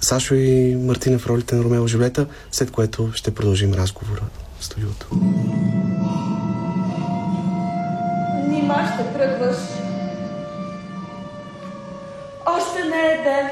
[0.00, 4.22] Сашо и Мартина в ролите на Ромео Жулета, след което ще продължим разговора
[4.60, 5.06] в студиото.
[8.48, 9.56] Нима ще тръгваш.
[12.46, 13.50] Още не е ден.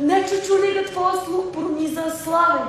[0.00, 2.68] Не чучулига твоя слух прониза славен,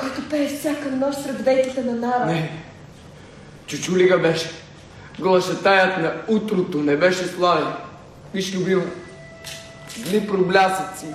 [0.00, 2.26] който пее всяка нощ сред вейките на Нара.
[2.26, 2.50] Не.
[3.66, 4.50] Чучулига беше.
[5.18, 7.72] Глашатаят на утрото не беше славен.
[8.34, 8.82] Виж, любимо,
[9.96, 11.06] дни проблясъци,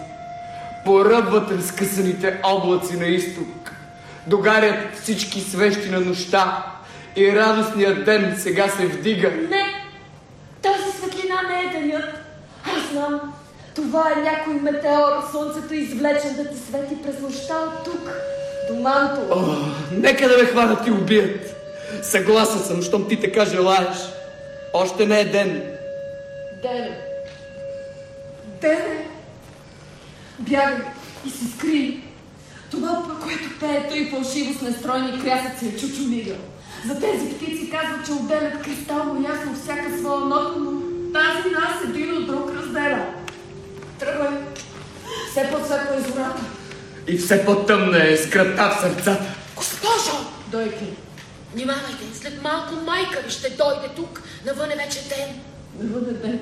[0.86, 3.72] поръбват разкъсаните облаци на изток,
[4.28, 6.66] догарят всички свещи на нощта
[7.16, 9.32] и радостният ден сега се вдига.
[9.32, 9.66] Не!
[10.62, 12.10] Тази светлина не е денят.
[12.66, 13.34] Аз знам.
[13.76, 15.32] Това е някой метеор.
[15.32, 18.10] Слънцето е извлечен да ти свети през нощта от тук
[18.68, 19.22] до Манто.
[19.32, 19.56] О,
[19.92, 21.56] нека да ме хванат и убият.
[22.02, 23.98] Съгласен съм, щом ти така желаеш.
[24.74, 25.64] Още не е ден.
[26.62, 26.98] Дене.
[28.62, 29.08] Дене.
[30.40, 30.78] Бягай
[31.26, 32.04] и се скри.
[32.72, 36.34] Това, което пее той фалшиво с нестройни крясъци е чучулига.
[36.88, 40.72] За тези птици казват, че отделят кристално ясно всяка своя нота, но
[41.14, 43.06] тази нас един от друг разделя.
[44.00, 44.38] Тръгвай.
[45.32, 46.44] Все по-светла е зората.
[47.08, 49.36] И все по-тъмна е скръпта в сърцата.
[49.56, 50.26] Госпожо!
[50.52, 50.86] Дойки.
[51.54, 55.40] Внимавайте, след малко майка ви ще дойде тук, навън е вече ден.
[55.80, 56.40] Не бъде ден,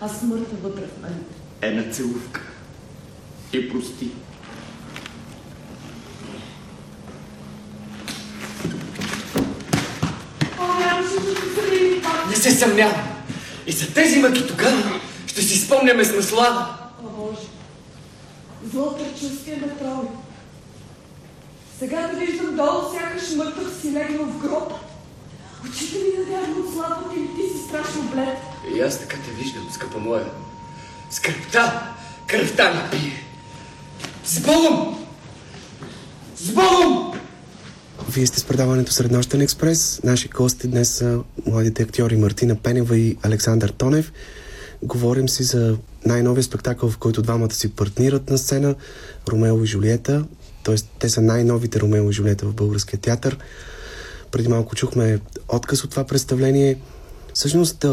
[0.00, 1.24] а смърт е вътре в мен.
[1.62, 2.40] Една целувка.
[3.52, 4.10] И прости.
[12.28, 13.22] Не се съмнявам.
[13.66, 16.66] И за тези мъки тогава ще си спомняме с наслада.
[17.04, 17.46] О, Боже.
[18.64, 20.08] Зло предчувствие ме прави.
[21.78, 24.72] Сега да виждам долу, сякаш мъртъв си легнал в гроб.
[25.64, 28.38] Очите ми надявно отслабват или ти си страшно блед.
[28.74, 30.26] И аз така те виждам, скъпа моя.
[31.10, 31.94] Скръпта,
[32.26, 33.24] кръвта ми пие.
[34.24, 35.06] С Богом!
[36.36, 37.12] С Богом!
[38.08, 40.00] Вие сте с предаването Среднощен експрес.
[40.04, 44.12] Наши гости днес са младите актьори Мартина Пенева и Александър Тонев.
[44.82, 48.74] Говорим си за най-новия спектакъл, в който двамата си партнират на сцена
[49.28, 50.24] Ромео и Жулиета.
[50.62, 53.38] Тоест, те са най-новите Ромео и Жулиета в българския театър.
[54.30, 56.78] Преди малко чухме отказ от това представление.
[57.34, 57.86] Всъщност,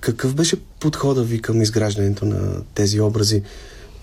[0.00, 3.42] какъв беше подхода ви към изграждането на тези образи?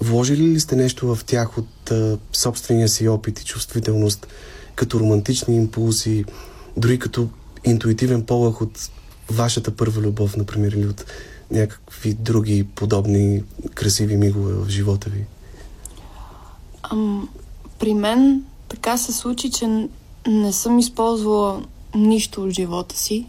[0.02, 4.28] Вложили ли сте нещо в тях от а, собствения си опит и чувствителност,
[4.76, 6.26] като романтични импулси,
[6.78, 7.30] дори като
[7.64, 8.90] интуитивен полъх от
[9.32, 11.06] вашата първа любов, например, или от
[11.56, 13.44] някакви други подобни
[13.74, 15.26] красиви мигове в живота ви?
[16.92, 17.30] Ам,
[17.80, 19.88] при мен така се случи, че
[20.28, 21.64] не съм използвала
[21.96, 23.26] нищо от живота си.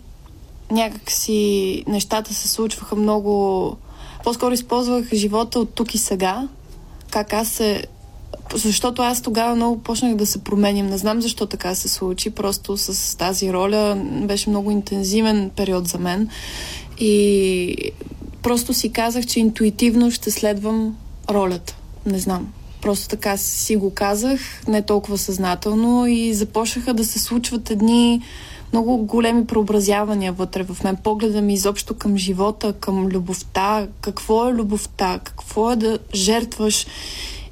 [0.70, 3.76] Някак си нещата се случваха много...
[4.24, 6.48] По-скоро използвах живота от тук и сега.
[7.10, 7.84] Как аз се...
[8.54, 10.86] Защото аз тогава много почнах да се променям.
[10.86, 12.30] Не знам защо така се случи.
[12.30, 16.28] Просто с тази роля беше много интензивен период за мен.
[16.98, 17.92] И
[18.47, 20.97] просто си казах, че интуитивно ще следвам
[21.30, 21.76] ролята.
[22.07, 22.53] Не знам.
[22.82, 28.22] Просто така си го казах, не толкова съзнателно и започнаха да се случват едни
[28.72, 30.97] много големи преобразявания вътре в мен.
[30.97, 36.86] Погледа ми изобщо към живота, към любовта, какво е любовта, какво е да жертваш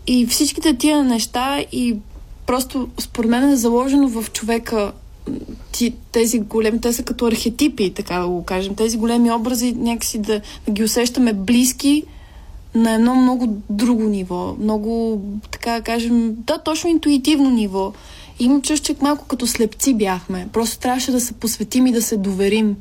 [0.07, 1.97] и всичките тия неща и
[2.47, 4.93] просто според мен е заложено в човека
[5.73, 8.75] ти, тези големи, те са като архетипи, така да го кажем.
[8.75, 12.05] Тези големи образи някакси да, да ги усещаме близки
[12.75, 14.57] на едно много друго ниво.
[14.61, 17.93] Много, така да кажем, да, точно интуитивно ниво.
[18.39, 20.49] Имам чувство, че малко като слепци бяхме.
[20.53, 22.77] Просто трябваше да се посветим и да се доверим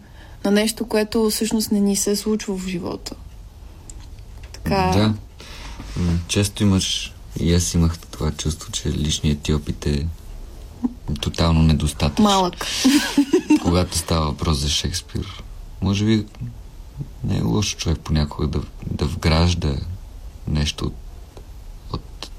[0.45, 3.15] на нещо, което всъщност не ни се е случва в живота.
[4.53, 4.91] Така...
[4.95, 5.13] Да.
[6.27, 10.07] Често имаш, и аз имах това чувство, че личният ти опит е
[11.21, 12.23] тотално недостатъчен.
[12.23, 12.65] Малък.
[13.63, 15.43] Когато става въпрос за Шекспир.
[15.81, 16.25] Може би
[17.23, 18.61] не е лошо човек понякога да,
[18.91, 19.75] да вгражда
[20.47, 20.93] нещо от,
[21.93, 22.29] от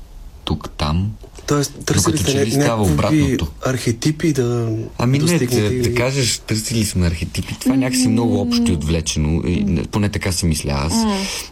[0.44, 1.12] тук-там.
[1.46, 3.46] Тоест, търсили сте някакви обратното.
[3.64, 7.56] архетипи да Ами не, да, да кажеш, търсили сме архетипи.
[7.60, 9.42] Това някакси много общо и отвлечено.
[9.46, 10.92] И, не, поне така си мисля аз.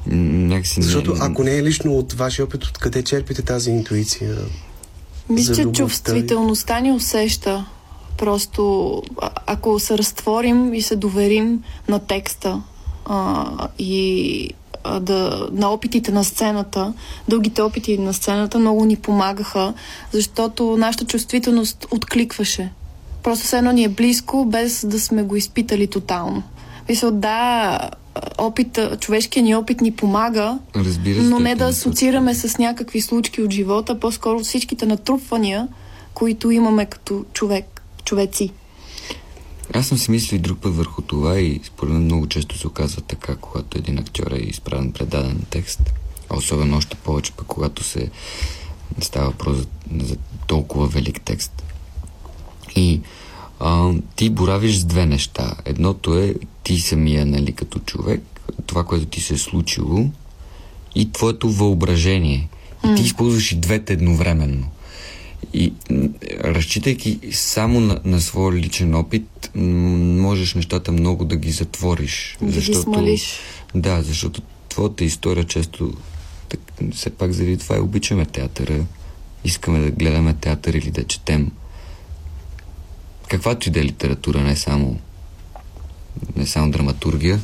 [0.06, 4.36] Някакси не- Защото ако не е лично от вашия опит, откъде черпите тази интуиция?
[5.28, 7.66] Мисля, че чувствителността ни усеща.
[8.18, 9.02] Просто
[9.46, 12.62] ако се разтворим и се доверим на текста
[13.06, 13.46] а,
[13.78, 14.50] и
[14.84, 16.92] а, да, на опитите на сцената,
[17.28, 19.74] дългите опити на сцената много ни помагаха,
[20.12, 22.72] защото нашата чувствителност откликваше.
[23.22, 26.42] Просто все едно ни е близко, без да сме го изпитали тотално.
[26.88, 27.78] Мисля, да,
[28.38, 33.42] опит, човешкият ни опит ни помага, Разбира се, но не да асоциираме с някакви случки
[33.42, 35.68] от живота, по-скоро всичките натрупвания,
[36.14, 38.50] които имаме като човек, човеци.
[39.74, 42.66] Аз съм си мислил и друг път върху това и според мен много често се
[42.66, 45.80] оказва така, когато един актьор е изправен пред даден текст.
[46.30, 48.10] А особено още повече пък, когато се
[49.00, 49.66] става въпрос за,
[50.00, 51.62] за толкова велик текст.
[52.76, 53.00] И
[53.62, 55.54] а, ти боравиш с две неща.
[55.64, 58.22] Едното е ти самия, нали, като човек,
[58.66, 60.10] това, което ти се е случило
[60.94, 62.48] и твоето въображение.
[62.84, 64.70] И ти използваш и двете едновременно.
[65.54, 65.72] И
[66.44, 72.36] разчитайки само на, на своя личен опит, можеш нещата много да ги затвориш.
[72.42, 73.38] Да ги смалиш.
[73.74, 75.92] Да, защото твоята история често
[76.48, 76.60] так,
[76.92, 78.84] все пак заради това и обичаме театъра.
[79.44, 81.50] Искаме да гледаме театър или да четем.
[83.32, 84.98] Каквато и да е литература, не само
[86.36, 87.40] не само драматургия,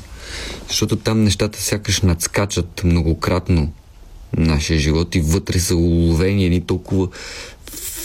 [0.68, 3.72] защото там нещата сякаш надскачат многократно
[4.36, 7.08] нашия живот и вътре са уловени едни толкова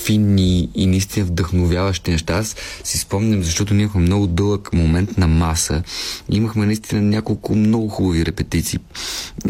[0.06, 2.34] финни и наистина вдъхновяващи неща.
[2.34, 5.84] Аз си спомням, защото ние имахме много дълъг момент на маса.
[6.30, 8.80] Имахме наистина няколко много хубави репетиции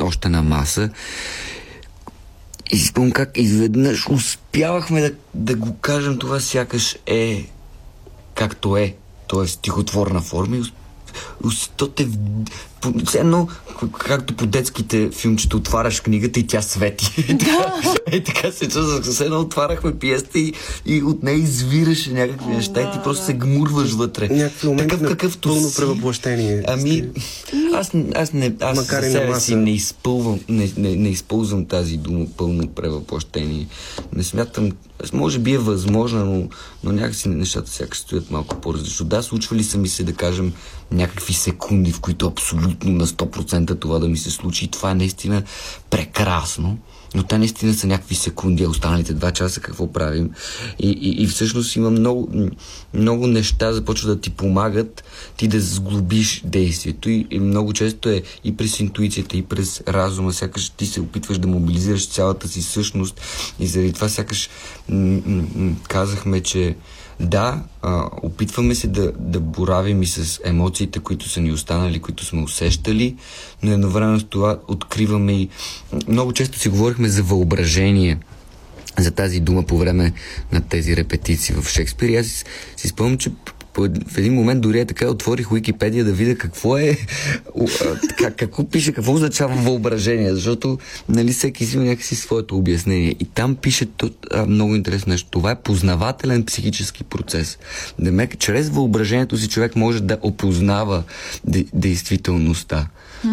[0.02, 0.90] още на маса.
[2.72, 7.46] И си спомням как изведнъж успявахме да, да го кажем това сякаш е
[8.36, 8.96] както е.
[9.30, 9.48] Т.е.
[9.48, 10.64] стихотворна форма и
[11.78, 12.08] то те...
[12.82, 13.48] по- Все едно,
[14.00, 17.26] както по детските филмчета отваряш книгата и тя свети.
[17.34, 17.74] Да.
[18.12, 19.04] е, така се чувствах.
[19.04, 20.54] Все едно отваряхме пиеста и,
[20.86, 24.30] и от нея извираше някакви неща и ти просто се гмурваш вътре.
[24.30, 25.76] Някакви моменти Такъв на какъвто пълно си.
[25.76, 27.04] превъплъщение Ами,
[27.74, 31.66] аз, аз, не, аз Макар за и себе си не изпълвам, не, не, не използвам
[31.66, 33.68] тази дума пълно превъплъщение.
[34.16, 34.72] Не смятам,
[35.04, 36.50] аз може би е възможно, но,
[36.84, 39.06] но някакси нещата сякаш стоят малко по-различно.
[39.06, 40.54] Да, случвали са ми се, да кажем,
[40.92, 44.66] някакви секунди, в които абсолютно на 100% това да ми се случи.
[44.66, 45.44] И това е наистина
[45.90, 46.78] прекрасно.
[47.16, 50.30] Но те наистина са някакви секунди, а останалите два часа какво правим.
[50.80, 52.50] И, и, и всъщност има много,
[52.94, 55.04] много неща, започват да ти помагат
[55.38, 57.10] ти да сглобиш действието.
[57.10, 61.38] И, и много често е и през интуицията, и през разума, сякаш ти се опитваш
[61.38, 63.22] да мобилизираш цялата си същност.
[63.60, 64.50] И заради това сякаш
[64.90, 66.76] м- м- м- казахме, че
[67.20, 72.26] да, а, опитваме се да, да боравим и с емоциите, които са ни останали, които
[72.26, 73.16] сме усещали,
[73.64, 75.50] но едновременно с това откриваме и...
[76.08, 78.18] Много често си говорихме за въображение,
[79.00, 80.14] за тази дума по време
[80.52, 82.10] на тези репетиции в Шекспир.
[82.10, 82.46] И аз
[82.78, 83.32] си, спомням, че
[83.78, 86.98] в един момент дори е така отворих Уикипедия да видя какво е,
[88.10, 90.78] така, какво пише, какво означава въображение, защото
[91.10, 93.16] нали, всеки си има някакси своето обяснение.
[93.20, 95.30] И там пише то, а, много интересно нещо.
[95.30, 97.58] Това е познавателен психически процес.
[98.00, 101.04] Демек, чрез въображението си човек може да опознава
[101.46, 101.66] де,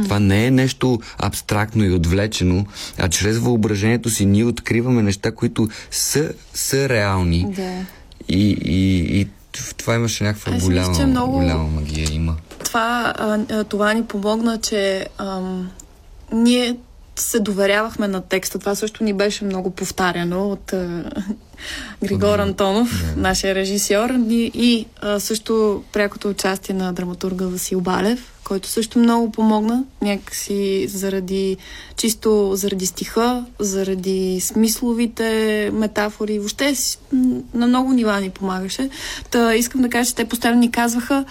[0.03, 2.67] Това не е нещо абстрактно и отвлечено,
[2.99, 7.47] а чрез въображението си ние откриваме неща, които са, са реални.
[7.57, 7.73] Да.
[8.29, 12.37] И, и, и в това имаше някаква Аз мисля, голяма, че много- голяма магия има.
[12.65, 15.71] Това, а, това ни помогна, че ам,
[16.33, 16.77] ние
[17.17, 18.59] се доверявахме на текста.
[18.59, 21.05] Това също ни беше много повтаряно от а,
[22.05, 28.69] Григор Антонов, нашия режисьор, и, и а, също прякото участие на драматурга Васил Балев, който
[28.69, 31.57] също много помогна, някакси заради,
[31.97, 36.75] чисто заради стиха, заради смисловите метафори, въобще
[37.55, 38.91] на много нива ни помагаше.
[39.31, 41.25] Та искам да кажа, че те постоянно ни казваха,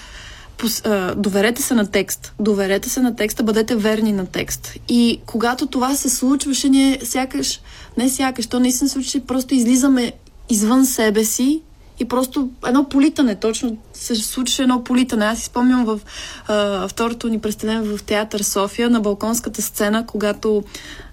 [1.15, 2.33] доверете се на текст.
[2.39, 4.73] Доверете се на текста, бъдете верни на текст.
[4.89, 7.61] И когато това се случваше, ние сякаш,
[7.97, 10.13] не сякаш, то наистина се случваше, просто излизаме
[10.49, 11.61] извън себе си
[11.99, 15.25] и просто едно политане, точно се случваше едно политане.
[15.25, 15.99] Аз си спомням в
[16.47, 20.63] а, второто ни представление в театър София на балконската сцена, когато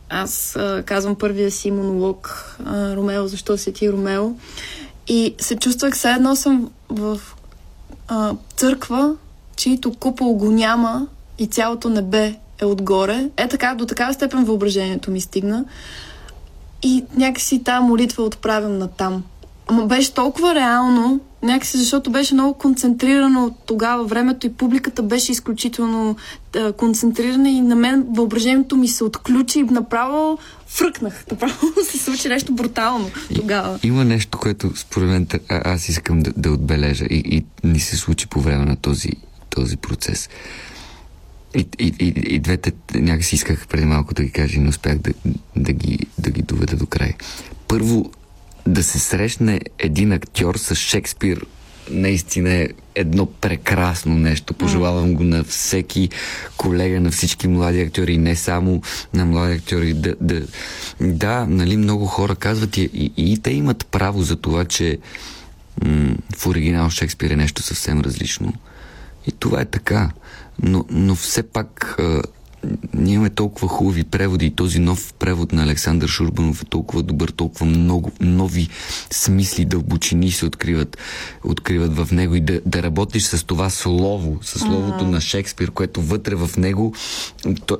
[0.09, 4.30] аз а, казвам първия си монолог а, Ромео, защо си ти Ромео.
[5.09, 7.20] И се чувствах, все едно съм в
[8.09, 9.16] а, църква,
[9.57, 11.07] чието купол го няма
[11.39, 13.30] и цялото небе е отгоре.
[13.37, 15.64] Е така, до такава степен въображението ми стигна.
[16.82, 19.24] И някакси тази молитва отправям на там.
[19.66, 25.32] Ама беше толкова реално, някакси защото беше много концентрирано от тогава времето и публиката беше
[25.32, 26.16] изключително
[26.52, 31.24] да, концентрирана и на мен въображението ми се отключи и направо фръкнах.
[31.30, 33.78] Направо се случи нещо брутално тогава.
[33.82, 37.80] И, има нещо, което според мен а, аз искам да, да отбележа и, и ни
[37.80, 39.10] се случи по време на този,
[39.50, 40.28] този процес.
[41.54, 44.98] И, и, и, и двете някакси исках преди малко да ги кажа и не успях
[44.98, 45.12] да,
[45.56, 47.14] да, ги, да ги доведа до край.
[47.68, 48.10] Първо,
[48.66, 51.46] да се срещне един актьор с Шекспир
[51.90, 54.54] наистина е едно прекрасно нещо.
[54.54, 56.08] Пожелавам го на всеки
[56.56, 58.82] колега, на всички млади актьори, не само
[59.14, 59.94] на млади актьори.
[59.94, 60.42] Да, да,
[61.00, 64.98] да нали, много хора казват и, и, и те имат право за това, че
[65.84, 68.52] м- в оригинал Шекспир е нещо съвсем различно.
[69.26, 70.10] И това е така.
[70.62, 71.96] Но, но все пак
[72.94, 77.28] ние имаме толкова хубави преводи и този нов превод на Александър Шурбанов е толкова добър,
[77.28, 78.68] толкова много нови
[79.10, 80.98] смисли, дълбочини се откриват,
[81.44, 85.10] откриват в него и да, да работиш с това слово, с словото mm-hmm.
[85.10, 86.94] на Шекспир, което вътре в него
[87.66, 87.78] то,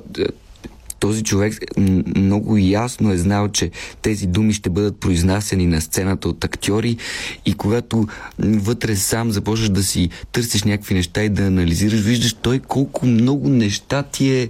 [0.99, 1.53] този човек
[2.15, 3.71] много ясно е знал, че
[4.01, 6.97] тези думи ще бъдат произнасяни на сцената от актьори
[7.45, 8.07] и когато
[8.39, 13.49] вътре сам започнеш да си търсиш някакви неща и да анализираш, виждаш той колко много
[13.49, 14.49] неща ти е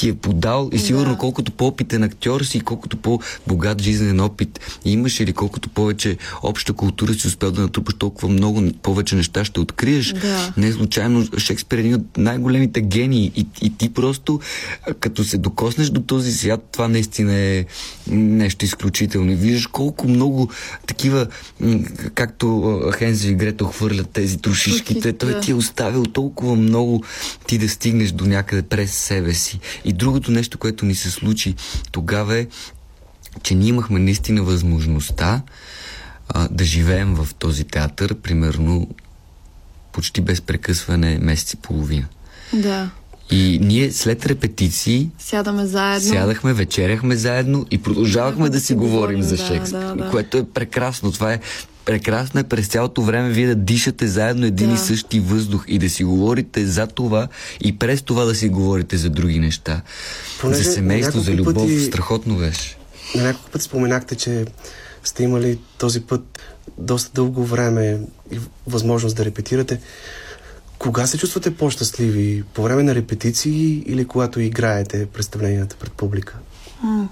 [0.00, 1.18] ти е подал и сигурно да.
[1.18, 7.26] колкото по-опитен актьор си, колкото по-богат жизнен опит имаш или колкото повече обща култура си
[7.26, 10.12] успял да натрупаш, толкова много повече неща ще откриеш.
[10.12, 10.52] Да.
[10.56, 14.40] Не случайно Шекспир е един от най-големите гении и, и ти просто
[15.00, 17.64] като се докоснеш до този свят, това наистина е
[18.10, 19.32] нещо изключително.
[19.32, 20.48] И виждаш колко много
[20.86, 21.26] такива,
[22.14, 27.02] както Хензи и Грето хвърлят тези трошишките, той ти е оставил толкова много
[27.46, 29.60] ти да стигнеш до някъде през себе си.
[29.84, 31.54] И другото нещо, което ни се случи
[31.92, 32.46] тогава е,
[33.42, 35.42] че ние имахме наистина възможността
[36.28, 38.88] а, да живеем в този театър, примерно
[39.92, 42.06] почти без прекъсване месец и половина.
[42.52, 42.90] Да.
[43.30, 46.08] И ние след репетиции сядаме заедно.
[46.08, 50.10] Сядахме, вечеряхме заедно и продължавахме да, да си говорим, говорим за Шекспир, да, да.
[50.10, 51.12] което е прекрасно.
[51.12, 51.40] Това е
[51.84, 54.74] прекрасно е през цялото време вие да дишате заедно един да.
[54.74, 57.28] и същи въздух и да си говорите за това
[57.60, 59.82] и през това да си говорите за други неща.
[60.40, 61.54] Понеже за семейство, за любов.
[61.54, 62.76] Пъти, страхотно беше.
[63.16, 64.44] На няколко път споменахте, че
[65.04, 66.38] сте имали този път
[66.78, 68.00] доста дълго време
[68.30, 69.80] и възможност да репетирате.
[70.78, 72.44] Кога се чувствате по-щастливи?
[72.54, 76.38] По време на репетиции или когато играете представленията пред публика?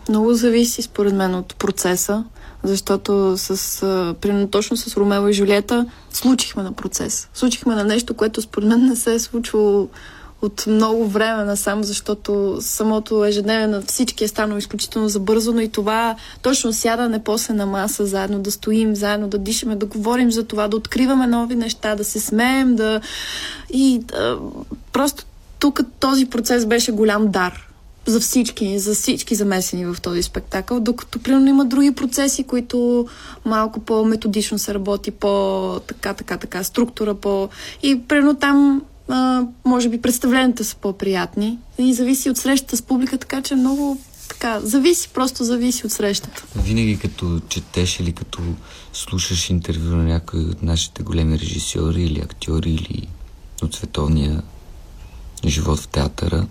[0.08, 2.24] Много зависи, според мен, от процеса,
[2.62, 7.28] защото с, примерно точно с Ромео и Жулиета случихме на процес.
[7.34, 9.88] Случихме на нещо, което според мен не се е случвало
[10.42, 16.16] от много време насам, защото самото ежедневие на всички е станало изключително забързано и това
[16.42, 20.68] точно сядане после на маса, заедно да стоим, заедно да дишаме, да говорим за това,
[20.68, 23.00] да откриваме нови неща, да се смеем, да...
[23.70, 24.38] И да...
[24.92, 25.24] просто
[25.58, 27.67] тук този процес беше голям дар
[28.06, 33.06] за всички, за всички замесени в този спектакъл, докато примерно има други процеси, които
[33.44, 37.48] малко по-методично се работи, по така, така, така, структура, по...
[37.82, 43.18] И примерно там а, може би представленията са по-приятни и зависи от срещата с публика,
[43.18, 46.44] така че много така, зависи, просто зависи от срещата.
[46.56, 48.38] Винаги като четеш или като
[48.92, 53.08] слушаш интервю на някой от нашите големи режисьори или актьори или
[53.62, 54.42] от световния
[55.46, 56.46] живот в театъра,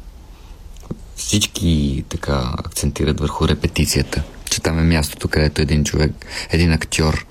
[1.18, 6.11] всички така акцентират върху репетицията, че там е мястото, където един човек,
[6.49, 7.26] един актьор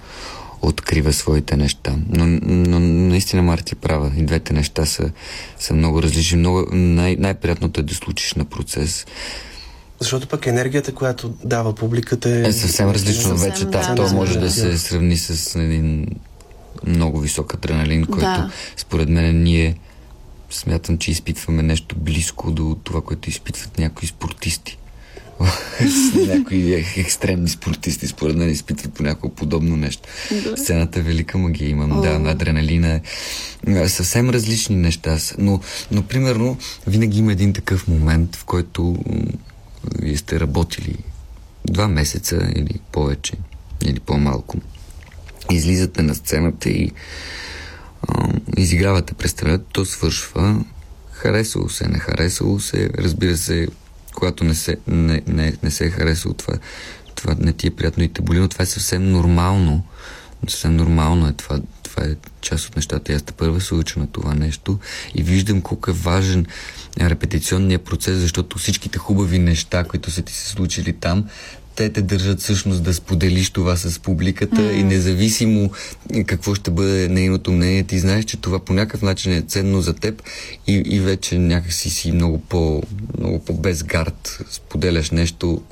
[0.63, 1.97] открива своите неща.
[2.09, 4.13] Но, но наистина Марти е права.
[4.17, 5.11] И двете неща са,
[5.59, 6.39] са много различни.
[6.39, 9.07] Много, най- най-приятното е да случиш на процес.
[10.01, 12.43] Защото пък енергията, която дава публиката е...
[12.43, 13.65] Е съвсем различно съвсем, вече.
[13.65, 16.07] Да, да, то може да, да се сравни с един
[16.87, 18.51] много висок адреналин, който да.
[18.77, 19.77] според мен ние
[20.51, 24.79] смятам, че изпитваме нещо близко до това, което изпитват някои спортисти.
[26.27, 30.09] някои екстремни спортисти, според мен, изпитват понякога подобно нещо.
[30.45, 30.57] Да.
[30.57, 32.01] Сцената е велика магия имам, О.
[32.01, 33.01] да, адреналина е.
[33.67, 33.89] е.
[33.89, 35.35] Съвсем различни неща са.
[35.39, 38.97] Но, но, примерно, винаги има един такъв момент, в който
[39.99, 40.97] вие сте работили
[41.67, 43.33] два месеца или повече,
[43.85, 44.57] или по-малко.
[45.51, 46.93] Излизате на сцената и
[48.57, 50.65] изигравате представлението, то свършва.
[51.13, 52.91] Харесало се, не харесало се.
[52.99, 53.69] Разбира се,
[54.15, 56.55] когато не се, не, не, не се е харесало това,
[57.15, 59.85] това не ти е приятно и те боли, но това е съвсем нормално.
[60.49, 61.61] Съвсем нормално е това.
[61.83, 63.13] Това е част от нещата.
[63.13, 64.79] Аз те първа се уча на това нещо
[65.15, 66.47] и виждам колко е важен
[67.01, 71.25] репетиционният процес, защото всичките хубави неща, които са ти се случили там,
[71.77, 74.73] те те държат всъщност да споделиш това с публиката mm.
[74.73, 75.71] и независимо
[76.27, 79.95] какво ще бъде нейното мнение, ти знаеш, че това по някакъв начин е ценно за
[79.95, 80.23] теб
[80.67, 82.83] и, и вече някакси си много по,
[83.19, 85.63] много по безгард споделяш нещо,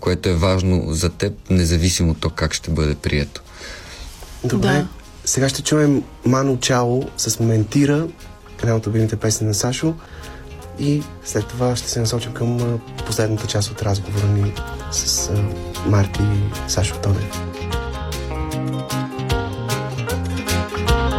[0.00, 3.42] което е важно за теб, независимо то как ще бъде прието.
[4.44, 4.68] Добре.
[4.68, 4.88] Да.
[5.24, 8.08] Сега ще чуем Мано Чало с Ментира,
[8.62, 9.94] една от любимите песни на Сашо.
[10.78, 14.52] И след това ще се насочим към последната част от разговора ни
[14.90, 15.30] с
[15.86, 17.42] Марти и Сашо Тонев.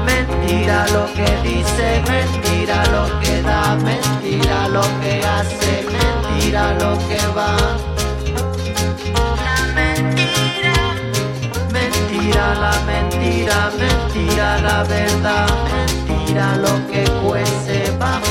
[0.05, 7.21] Mentira lo que dice, mentira lo que da, mentira lo que hace, mentira lo que
[7.37, 7.51] va.
[9.45, 10.75] La mentira,
[11.77, 17.72] mentira la mentira, mentira la verdad, mentira lo que cuece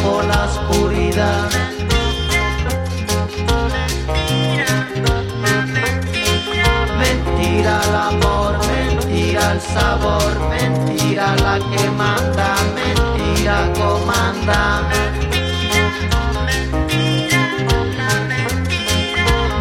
[0.02, 1.50] bajo la oscuridad.
[6.98, 14.82] Mentira el amor, mentira el sabor, mentira la que manda, mentira comanda.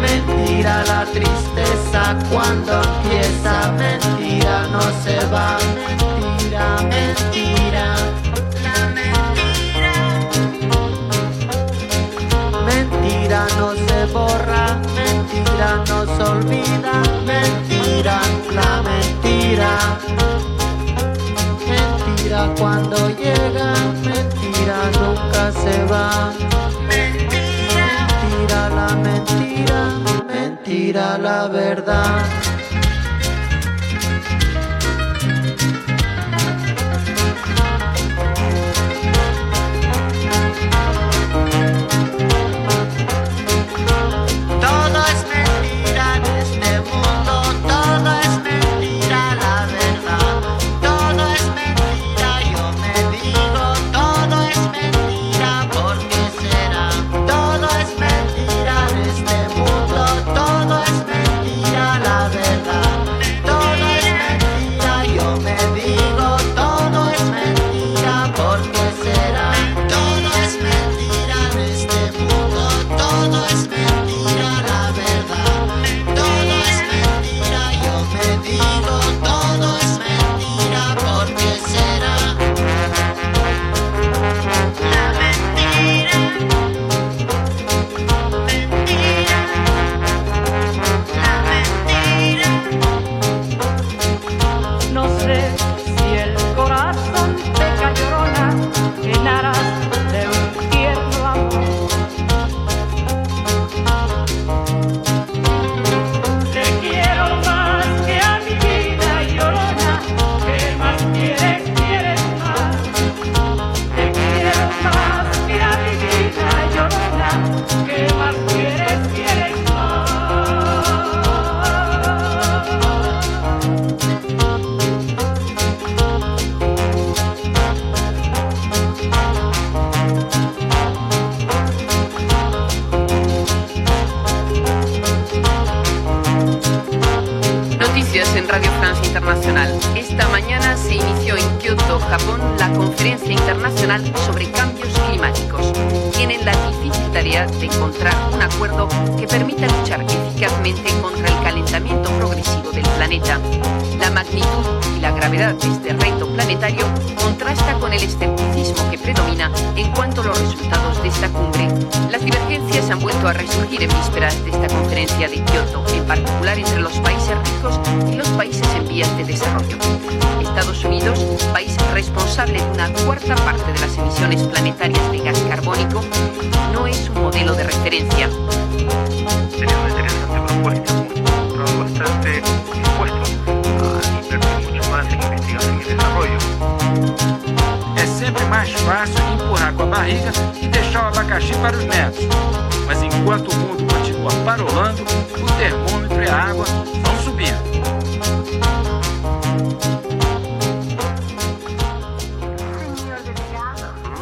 [0.00, 7.51] Mentira la tristeza cuando empieza, mentira no se va, mentira, mentira.
[13.58, 16.94] No se borra, mentira no se olvida,
[17.26, 18.20] mentira,
[18.54, 19.70] la mentira.
[21.68, 26.32] Mentira cuando llega, mentira nunca se va.
[26.88, 29.80] Mentira la mentira,
[30.26, 32.24] mentira la verdad.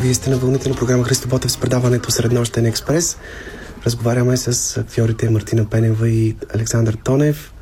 [0.01, 3.19] Вие сте на вълните на програма Христо Ботев с предаването Среднощен експрес.
[3.87, 7.53] Разговаряме с актьорите Мартина Пенева и Александър Тонев.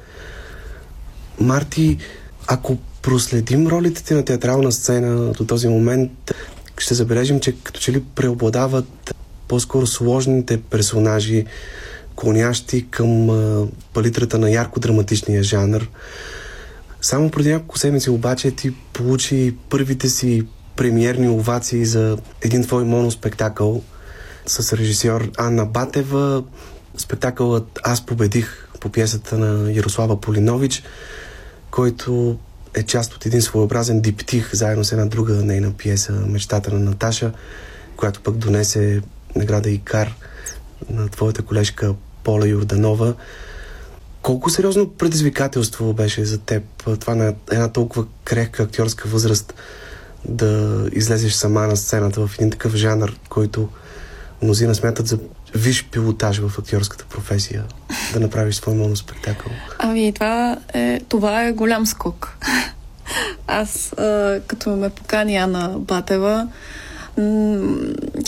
[1.41, 1.99] Марти,
[2.47, 6.35] ако проследим ролите ти на театрална сцена до този момент,
[6.79, 9.15] ще забележим, че като че ли преобладават
[9.49, 11.47] по-скоро сложните персонажи,
[12.17, 13.29] клонящи към
[13.93, 15.89] палитрата на ярко-драматичния жанр.
[17.01, 20.43] Само преди няколко седмици обаче ти получи първите си
[20.77, 23.83] премиерни овации за един твой моноспектакъл
[24.47, 26.45] с режисьор Анна Батева.
[26.97, 30.83] Спектакълът Аз победих по пиесата на Ярослава Полинович,
[31.71, 32.39] който
[32.79, 37.33] е част от един своеобразен диптих, заедно с една друга нейна пиеса Мечтата на Наташа,
[37.97, 39.03] която пък донесе
[39.37, 40.15] награда Икар
[40.91, 43.15] на твоята колежка Пола Юрданова.
[44.23, 46.63] Колко сериозно предизвикателство беше за теб
[47.01, 49.55] това на една толкова крехка актьорска възраст
[50.29, 53.69] да излезеш сама на сцената в един такъв жанр, който
[54.43, 55.19] мнозина смятат за
[55.55, 57.65] виш пилотаж в актьорската професия,
[58.13, 59.53] да направиш свой моноспектакъл?
[59.79, 62.39] Ами, това е, това е голям скок.
[63.47, 66.49] Аз, а, като ме покани Ана Батева,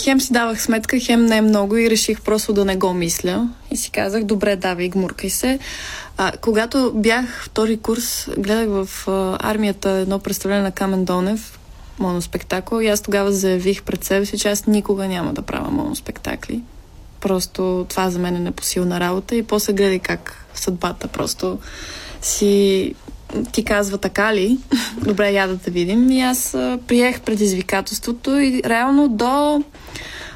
[0.03, 3.49] хем си давах сметка, хем не е много и реших просто да не го мисля.
[3.71, 5.59] И си казах, добре, давай, гмуркай се.
[6.17, 11.59] А, когато бях втори курс, гледах в а, армията едно представление на Камен Донев,
[11.99, 16.61] моноспектакъл и аз тогава заявих пред себе си, че аз никога няма да правя моноспектакли.
[17.21, 21.59] Просто това за мен е непосилна работа и после гледай как съдбата просто
[22.21, 22.95] си
[23.51, 24.57] ти казва така ли?
[24.97, 26.11] Добре, я да те видим.
[26.11, 26.51] И аз
[26.87, 29.63] приех предизвикателството и реално до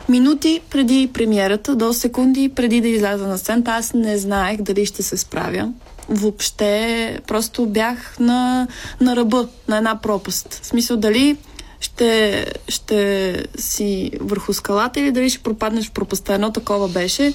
[0.09, 5.03] минути преди премиерата, до секунди преди да изляза на сцената, аз не знаех дали ще
[5.03, 5.71] се справя.
[6.09, 8.67] Въобще просто бях на,
[9.01, 10.59] на ръба, на една пропаст.
[10.61, 11.37] В смисъл дали
[11.79, 16.33] ще, ще си върху скалата или дали ще пропаднеш в пропаста.
[16.33, 17.33] Едно такова беше.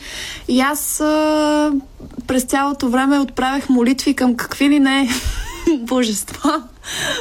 [0.48, 1.72] И аз а,
[2.26, 5.08] през цялото време отправях молитви към какви ли не
[5.78, 6.62] божества.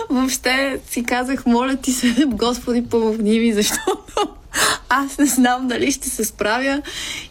[0.10, 4.30] Въобще си казах, моля ти се, Господи, помогни ми, защото
[4.90, 6.82] аз не знам дали ще се справя.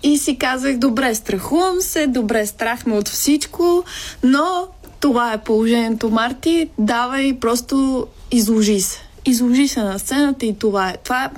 [0.03, 3.85] И си казах, добре, страхувам се, добре, страх ме от всичко,
[4.23, 4.67] но
[5.01, 6.69] това е положението, Марти.
[6.79, 10.97] Давай, просто изложи се изложи се на сцената и това е.
[11.05, 11.31] Това е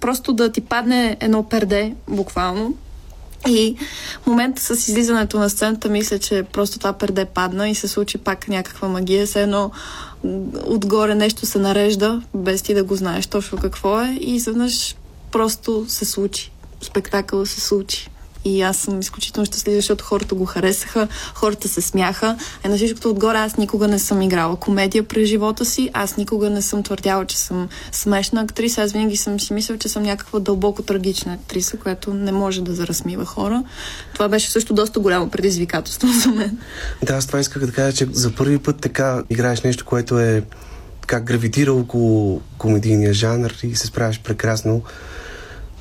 [0.00, 2.74] просто да ти падне едно перде, буквално.
[3.48, 3.76] И
[4.22, 8.18] в момента с излизането на сцената мисля, че просто това перде падна и се случи
[8.18, 9.26] пак някаква магия.
[9.26, 9.70] Все едно
[10.64, 14.96] отгоре нещо се нарежда, без ти да го знаеш точно какво е и изведнъж
[15.32, 16.52] просто се случи.
[16.82, 18.10] Спектакъл се случи.
[18.44, 22.36] И аз съм изключително щастлива, защото хората го харесаха, хората се смяха.
[22.64, 26.50] Е на всичкото отгоре аз никога не съм играла комедия през живота си, аз никога
[26.50, 30.38] не съм твърдяла, че съм смешна актриса, аз винаги съм си мисля, че съм някаква
[30.38, 33.64] дълбоко трагична актриса, която не може да заразмива хора.
[34.14, 36.58] Това беше също доста голямо предизвикателство за мен.
[37.02, 40.42] Да, аз това исках да кажа, че за първи път така играеш нещо, което е
[41.06, 44.82] как гравитира около комедийния жанр и се справяш прекрасно.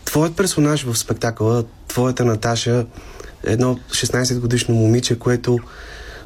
[0.05, 2.85] Твоят персонаж в спектакъла, твоята Наташа,
[3.47, 5.59] е едно 16 годишно момиче, което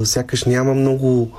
[0.04, 1.30] сякаш няма много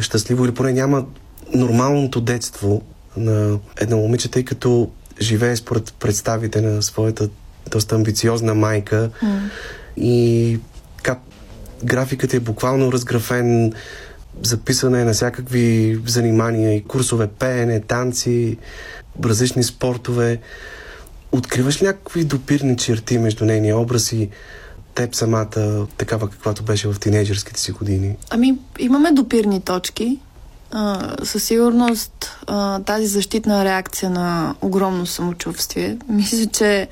[0.00, 1.06] щастливо или поне няма
[1.54, 2.82] нормалното детство
[3.16, 4.90] на едно момиче, тъй като
[5.20, 7.28] живее според представите на своята
[7.70, 9.38] доста амбициозна майка mm.
[9.96, 10.58] и
[11.02, 11.18] как
[11.84, 13.72] графикът е буквално разграфен
[14.42, 18.58] записане на всякакви занимания и курсове пеене, танци,
[19.24, 20.40] различни спортове.
[21.32, 24.28] Откриваш някакви допирни черти между нейния образ и
[24.94, 28.16] теб самата, такава каквато беше в тинейджърските си години?
[28.30, 30.18] Ами, имаме допирни точки.
[30.72, 36.88] А, със сигурност а, тази защитна реакция на огромно самочувствие, мисля, че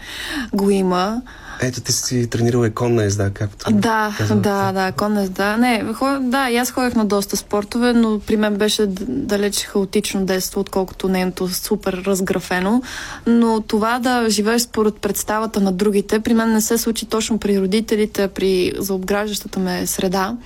[0.54, 1.22] го има.
[1.62, 4.40] Ето, ти си тренирал и конна езда, както Да, казвате.
[4.40, 5.56] да, да, конна езда.
[5.56, 10.24] Не, ход, да, и аз ходех на доста спортове, но при мен беше далеч хаотично
[10.26, 12.82] детство, отколкото нейното супер разграфено.
[13.26, 17.60] Но това да живееш според представата на другите, при мен не се случи точно при
[17.60, 20.36] родителите, при заобграждащата ме среда.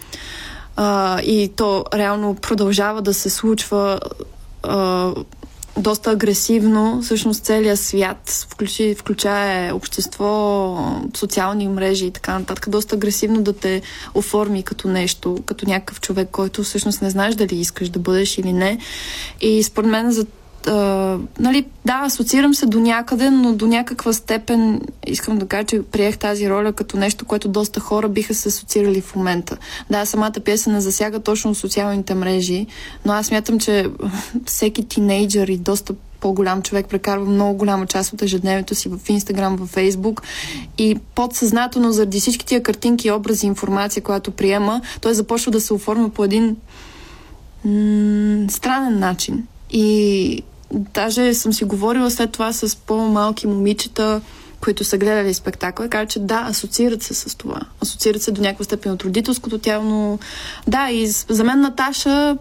[0.76, 4.00] А, и то реално продължава да се случва
[4.62, 5.10] а,
[5.76, 7.02] доста агресивно.
[7.02, 10.76] Всъщност целият свят, включи, включая общество,
[11.16, 13.82] социални мрежи и така нататък, доста агресивно да те
[14.14, 18.52] оформи като нещо, като някакъв човек, който всъщност не знаеш дали искаш да бъдеш или
[18.52, 18.78] не.
[19.40, 20.26] И според мен за
[20.66, 25.82] а, нали, да, асоциирам се до някъде, но до някаква степен искам да кажа, че
[25.82, 29.56] приех тази роля като нещо, което доста хора биха се асоциирали в момента.
[29.90, 32.66] Да, самата пиеса не засяга точно социалните мрежи,
[33.04, 33.86] но аз смятам, че
[34.46, 39.56] всеки тинейджър и доста по-голям човек прекарва много голяма част от ежедневието си в Инстаграм,
[39.56, 40.22] в Фейсбук
[40.78, 46.08] и подсъзнателно заради всички тия картинки, образи, информация, която приема, той започва да се оформя
[46.08, 46.56] по един
[47.64, 49.46] м- странен начин.
[49.70, 50.42] И
[50.72, 54.20] даже съм си говорила след това с по-малки момичета,
[54.60, 57.60] които са гледали спектакъл, казват, че да, асоциират се с това.
[57.82, 60.18] Асоциират се до някаква степен от родителското тяло, но
[60.68, 62.36] да, и за мен Наташа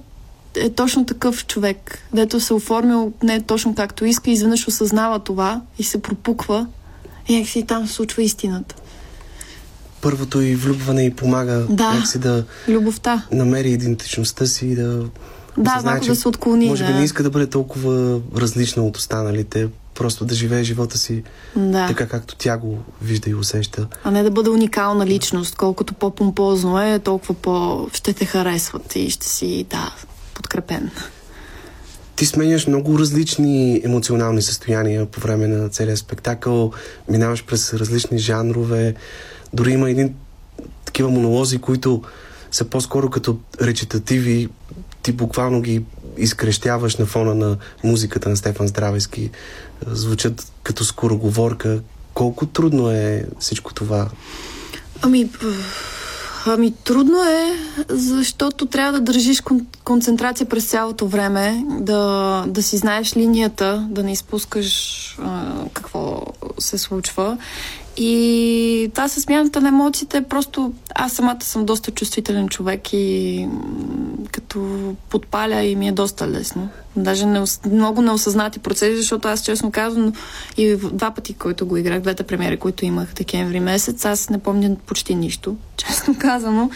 [0.55, 5.61] е точно такъв човек, дето се оформил не точно както иска, и изведнъж осъзнава това
[5.79, 6.67] и се пропуква
[7.27, 8.75] и някакси там се случва истината.
[10.01, 11.93] Първото и влюбване и помага Да.
[11.93, 13.25] някакси да Любовта.
[13.31, 15.05] намери идентичността си и да
[15.57, 16.67] Да, че да се отклони.
[16.67, 21.23] Може би не иска да бъде толкова различна от останалите, просто да живее живота си
[21.55, 21.87] Да.
[21.87, 23.87] така както тя го вижда и усеща.
[24.03, 25.55] А не да бъде уникална личност.
[25.55, 29.95] Колкото по-помпозно е, толкова по ще те харесват и ще си, да,
[30.33, 30.91] подкрепен.
[32.15, 36.71] Ти сменяш много различни емоционални състояния по време на целия спектакъл,
[37.09, 38.95] минаваш през различни жанрове,
[39.53, 40.15] дори има един
[40.85, 42.01] такива монолози, които
[42.51, 44.49] са по-скоро като речитативи,
[45.01, 45.83] ти буквално ги
[46.17, 49.29] изкрещяваш на фона на музиката на Стефан Здравески,
[49.87, 51.81] звучат като скороговорка.
[52.13, 54.09] Колко трудно е всичко това?
[55.01, 55.29] Ами,
[56.45, 57.55] ами трудно е,
[57.89, 64.03] защото трябва да държиш кон- концентрация през цялото време, да, да си знаеш линията, да
[64.03, 66.25] не изпускаш а, какво
[66.59, 67.37] се случва.
[67.97, 73.47] И това с смяната на емоциите, просто аз самата съм доста чувствителен човек и
[74.31, 74.67] като
[75.09, 76.69] подпаля и ми е доста лесно.
[76.95, 80.13] Даже не, много неосъзнати процеси, защото аз честно казвам
[80.57, 84.75] и два пъти, които го играх, двете премиери, които имах декември месец, аз не помня
[84.85, 86.69] почти нищо, честно казано.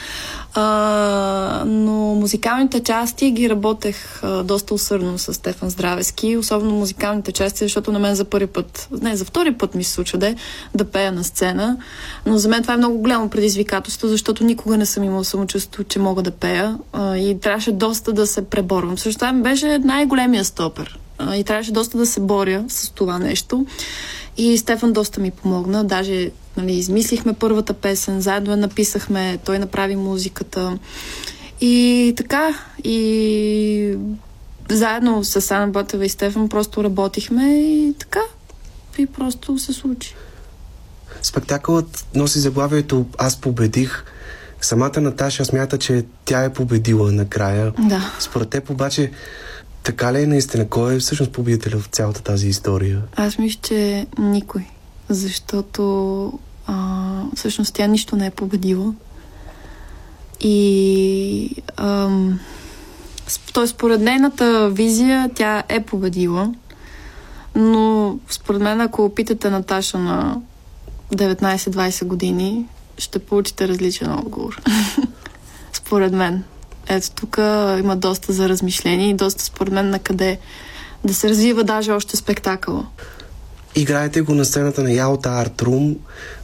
[0.53, 7.63] А, но музикалните части ги работех а, доста усърдно с Стефан Здравески, особено музикалните части,
[7.63, 10.35] защото на мен за първи път, не, за втори път ми се случва да,
[10.75, 11.77] да пея на сцена,
[12.25, 15.99] но за мен това е много голямо предизвикателство, защото никога не съм имала самочувство, че
[15.99, 18.97] мога да пея а, и трябваше доста да се преборвам.
[18.97, 20.99] Също това беше най-големия стопер
[21.33, 23.65] и трябваше доста да се боря с това нещо.
[24.37, 25.83] И Стефан доста ми помогна.
[25.83, 30.77] Даже нали, измислихме първата песен, заедно я написахме, той направи музиката.
[31.61, 33.97] И така, и
[34.69, 38.21] заедно с Ана Ботева и Стефан просто работихме и така.
[38.97, 40.15] И просто се случи.
[41.21, 44.03] Спектакълът носи заглавието Аз победих.
[44.61, 47.73] Самата Наташа смята, че тя е победила накрая.
[47.79, 48.11] Да.
[48.19, 49.11] Според теб обаче,
[49.85, 50.69] така ли е наистина?
[50.69, 53.01] Кой е всъщност победителя в цялата тази история?
[53.15, 54.65] Аз мисля, че никой.
[55.09, 56.33] Защото
[56.67, 58.93] а, всъщност тя нищо не е победила.
[60.41, 62.39] И ам,
[63.53, 63.67] т.е.
[63.67, 66.53] според нейната визия тя е победила.
[67.55, 70.41] Но според мен, ако опитате Наташа на
[71.13, 72.65] 19-20 години,
[72.97, 74.61] ще получите различен отговор.
[75.73, 76.43] според мен.
[76.87, 77.37] Ето тук
[77.79, 80.39] има доста за размишление и доста според мен на къде
[81.03, 82.85] да се развива даже още спектакъла.
[83.75, 85.95] Играете го на сцената на Ялта Арт Рум.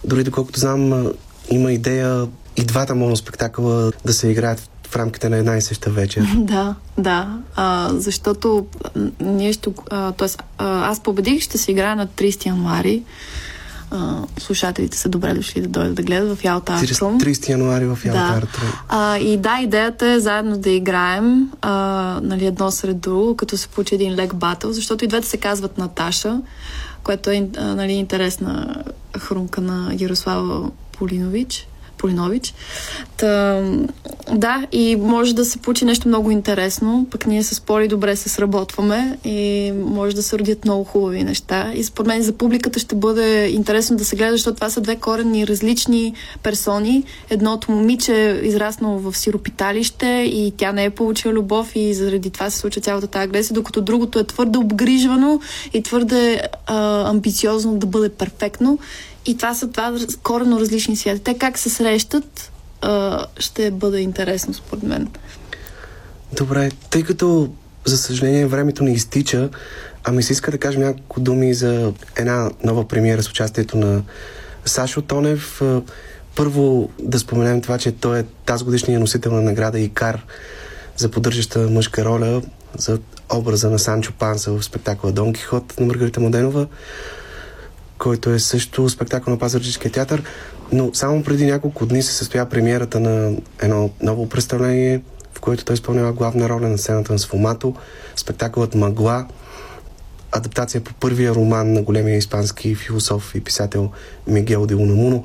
[0.04, 1.12] Дори доколкото знам,
[1.50, 2.28] има идея
[2.58, 6.26] и двата моноспектакъла да се играят в рамките на една и съща вечер.
[6.36, 7.40] Да, да.
[7.56, 8.66] А, защото
[9.20, 9.70] ние ще.
[9.90, 13.04] А, тоест, а, аз победих, ще се играя на 30 януари.
[13.92, 17.20] А, слушателите са добре дошли да дойдат да гледат в Ялта Артрум.
[17.20, 18.38] 30 януари в Ялта Да.
[18.38, 18.70] Арт Рум.
[18.90, 21.72] А, и да, идеята е заедно да играем а,
[22.24, 25.78] нали, едно сред друго, като се получи един лек батъл, защото и двете се казват
[25.78, 26.42] Наташа,
[27.04, 28.84] което е а, нали, интересна
[29.20, 31.68] хрумка на Ярослава Полинович.
[32.02, 32.54] Полинович.
[33.18, 33.62] Та,
[34.34, 37.08] да, и може да се получи нещо много интересно.
[37.12, 41.72] Пък ние с Поли добре се сработваме и може да се родят много хубави неща.
[41.76, 44.96] И според мен за публиката ще бъде интересно да се гледа, защото това са две
[44.96, 47.04] коренни различни персони.
[47.30, 52.50] Едното момиче е израснало в сиропиталище и тя не е получила любов и заради това
[52.50, 55.42] се случва цялата тази агресия, докато другото е твърде обгрижвано
[55.74, 58.80] и твърде а, амбициозно да бъде перфектно.
[59.26, 59.94] И това са два
[60.24, 61.24] коренно различни свята.
[61.24, 62.52] Те как се срещат,
[63.40, 65.08] ще бъде интересно според мен.
[66.38, 67.50] Добре, тъй като
[67.86, 69.50] за съжаление времето ни изтича,
[70.04, 74.02] а ми се иска да кажем няколко думи за една нова премиера с участието на
[74.66, 75.62] Сашо Тонев.
[76.36, 80.26] Първо да споменем това, че той е тази годишния носител на награда Икар
[80.98, 82.42] за поддържаща мъжка роля
[82.78, 83.00] за
[83.34, 86.68] образа на Санчо Панса в спектакъла Дон Кихот на Маргарита Младенова,
[88.02, 90.24] който е също спектакъл на Пазарджическия театър.
[90.72, 95.02] Но само преди няколко дни се състоя премиерата на едно ново представление,
[95.34, 97.76] в което той изпълнява главна роля на сцената на Сфомато,
[98.16, 99.28] спектакълът Магла.
[100.32, 103.92] адаптация по първия роман на големия испански философ и писател
[104.28, 105.24] Мигел де Унамуно.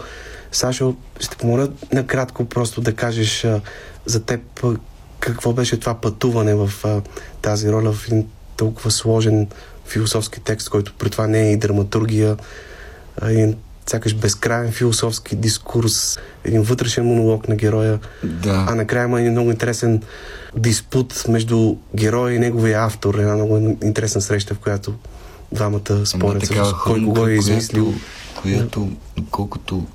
[0.52, 3.60] Сашо, ще помоля накратко просто да кажеш а,
[4.06, 4.76] за теб а,
[5.20, 7.02] какво беше това пътуване в а,
[7.42, 9.46] тази роля в един толкова сложен
[9.86, 12.36] философски текст, който при това не е и драматургия,
[13.22, 13.56] един
[13.90, 18.66] сякаш безкрайен философски дискурс, един вътрешен монолог на героя, Да.
[18.68, 20.02] а накрая има един много интересен
[20.56, 24.94] диспут между героя и неговия автор, една много интересна среща, в която
[25.52, 27.94] двамата спорят всъщност кой кого е измислил.
[28.42, 28.88] Която, която,
[29.30, 29.86] колкото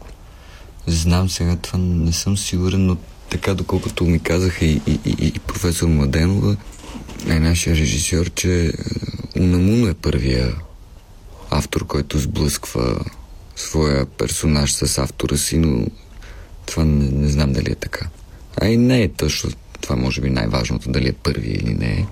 [0.88, 2.98] знам сега, това не съм сигурен, но
[3.30, 6.56] така доколкото ми казаха и, и, и, и професор Младенова,
[7.28, 8.72] е нашия режисьор, че е,
[9.40, 10.56] Унамуно е първия
[11.52, 13.00] автор, който сблъсква
[13.56, 15.86] своя персонаж с автора си, но
[16.66, 18.08] това не, не знам дали е така.
[18.62, 22.06] А и не е точно това може би най-важното, дали е първи или не е.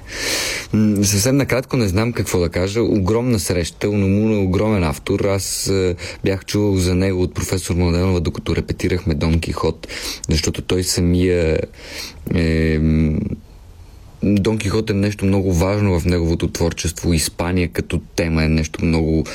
[1.04, 2.82] Съвсем накратко не знам какво да кажа.
[2.82, 3.90] Огромна среща.
[3.90, 5.20] Унамуно е огромен автор.
[5.20, 9.88] Аз е, бях чувал за него от професор Младенова, докато репетирахме Дон Кихот,
[10.30, 11.60] защото той самия
[12.36, 12.80] е,
[14.24, 17.14] Дон Кихот е нещо много важно в неговото творчество.
[17.14, 19.26] Испания като тема е нещо много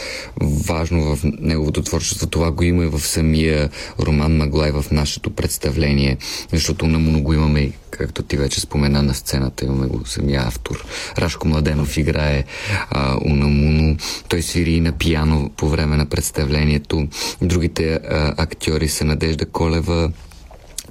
[0.40, 2.26] важно в неговото творчество.
[2.26, 3.70] Това го има и в самия
[4.00, 6.16] роман Маглай в нашето представление,
[6.52, 10.84] защото на го имаме както ти вече спомена на сцената, имаме го самия автор.
[11.18, 12.44] Рашко Младенов играе
[12.90, 13.96] а, Унамуно.
[14.28, 17.08] Той свири и на пияно по време на представлението.
[17.42, 20.12] Другите а, актьори са Надежда Колева,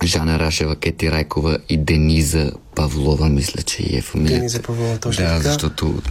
[0.04, 4.38] Жана Рашева, Кети Райкова и Дениза Павлова, мисля, че и е фамилията.
[4.38, 5.41] Дениза Павлова, точно Да, така.
[5.41, 6.02] защото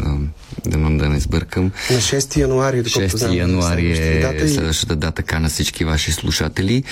[0.67, 1.65] да, да не сбъркам.
[1.65, 5.85] На 6 януари, доколкото 6 знам, януари е дата и- следващата дата така на всички
[5.85, 6.83] ваши слушатели.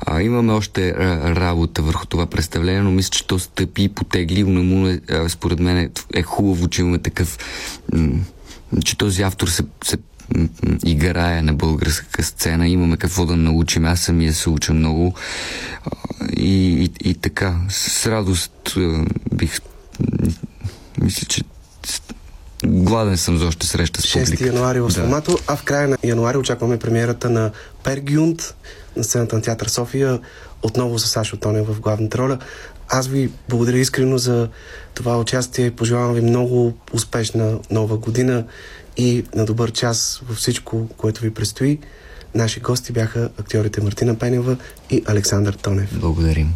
[0.00, 0.94] А, имаме още
[1.36, 4.44] работа върху това представление, но мисля, че то стъпи и потегли.
[4.44, 7.38] Унамуно е, а, според мен е, е хубаво, че имаме такъв
[8.84, 9.96] че този автор се, се
[10.86, 12.68] играе на българска сцена.
[12.68, 13.84] Имаме какво да научим.
[13.84, 15.14] Аз самия се уча много.
[16.36, 18.74] И, и, и така, с радост
[19.32, 19.60] бих...
[21.00, 21.42] Мисля, че
[22.66, 24.46] гладен съм за още среща с 6 публиката.
[24.46, 24.92] януари в Да.
[24.92, 27.50] Сламато, а в края на януари очакваме премиерата на
[27.84, 28.54] Пергюнт
[28.96, 30.20] на сцената на театър София,
[30.62, 32.38] отново с Сашо Тонев в главната роля.
[32.88, 34.48] Аз ви благодаря искрено за
[34.94, 35.70] това участие.
[35.70, 38.44] Пожелавам ви много успешна нова година
[38.96, 41.78] и на добър час във всичко, което ви предстои.
[42.34, 44.56] Наши гости бяха актьорите Мартина Пенева
[44.90, 45.98] и Александър Тонев.
[46.00, 46.54] Благодарим.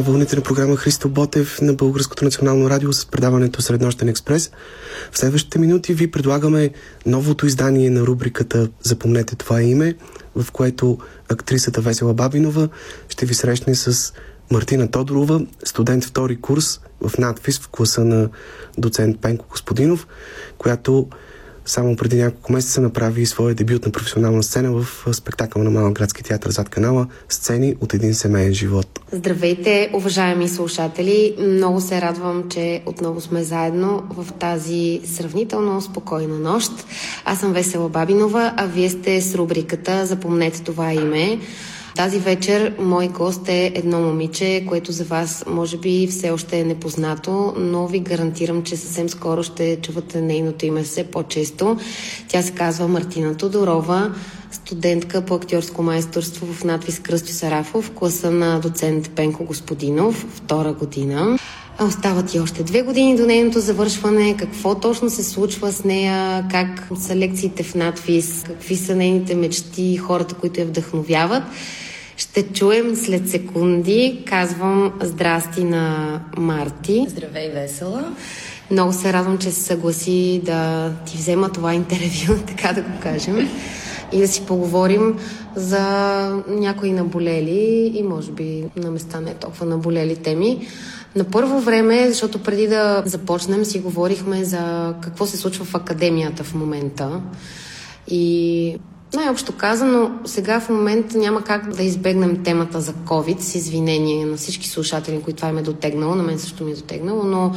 [0.00, 4.50] На вълните на програма Христо Ботев на Българското национално радио с предаването Среднощен експрес.
[5.12, 6.70] В следващите минути ви предлагаме
[7.06, 9.94] новото издание на рубриката Запомнете това име,
[10.36, 10.98] в което
[11.28, 12.68] актрисата Весела Бабинова
[13.08, 14.12] ще ви срещне с
[14.50, 18.28] Мартина Тодорова, студент втори курс в надфис в класа на
[18.78, 20.06] доцент Пенко Господинов,
[20.58, 21.08] която
[21.70, 26.22] само преди няколко месеца направи своя дебют на професионална сцена в спектакъл на Малък градски
[26.22, 29.00] театър зад канала Сцени от един семейен живот.
[29.12, 31.34] Здравейте, уважаеми слушатели!
[31.38, 36.72] Много се радвам, че отново сме заедно в тази сравнително спокойна нощ.
[37.24, 41.38] Аз съм Весела Бабинова, а вие сте с рубриката Запомнете това име.
[41.96, 46.64] Тази вечер мой гост е едно момиче, което за вас може би все още е
[46.64, 51.76] непознато, но ви гарантирам, че съвсем скоро ще чувате нейното име все по-често.
[52.28, 54.14] Тя се казва Мартина Тодорова,
[54.50, 61.38] студентка по актьорско майсторство в надвис Кръстю Сарафов, класа на доцент Пенко Господинов, втора година.
[61.80, 64.36] Остават и още две години до нейното завършване.
[64.36, 66.46] Какво точно се случва с нея?
[66.50, 68.42] Как са лекциите в надвис?
[68.46, 69.96] Какви са нейните мечти?
[69.96, 71.42] Хората, които я вдъхновяват?
[72.16, 74.22] Ще чуем след секунди.
[74.26, 77.06] Казвам здрасти на Марти.
[77.08, 78.12] Здравей, Весела.
[78.70, 83.48] Много се радвам, че се съгласи да ти взема това интервю, така да го кажем,
[84.12, 85.18] и да си поговорим
[85.56, 85.82] за
[86.48, 90.66] някои наболели и може би на места не толкова наболели теми.
[91.16, 96.44] На първо време, защото преди да започнем си говорихме за какво се случва в академията
[96.44, 97.20] в момента.
[98.08, 98.76] И
[99.14, 104.36] най-общо казано, сега в момента няма как да избегнем темата за COVID, с извинение на
[104.36, 107.54] всички слушатели, които това им е дотегнало, на мен също ми е дотегнало, но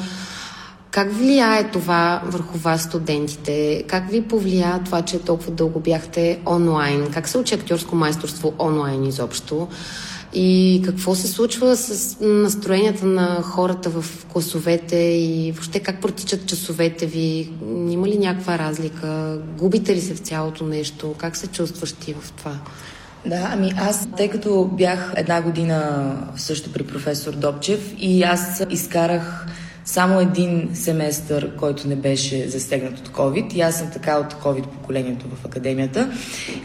[0.92, 3.84] как влияе това върху вас, студентите?
[3.88, 7.12] Как ви повлия това, че толкова дълго бяхте онлайн?
[7.14, 9.68] Как се учи актьорско майсторство онлайн изобщо?
[10.36, 17.06] И какво се случва с настроенията на хората в класовете и въобще как протичат часовете
[17.06, 17.50] ви?
[17.90, 19.38] Има ли някаква разлика?
[19.58, 21.16] Губите ли се в цялото нещо?
[21.18, 22.56] Как се чувстваш ти в това?
[23.26, 29.48] Да, ами аз, тъй като бях една година също при професор Добчев и аз изкарах
[29.86, 33.54] само един семестър, който не беше засегнат от COVID.
[33.54, 36.12] И аз съм така от COVID поколението в академията.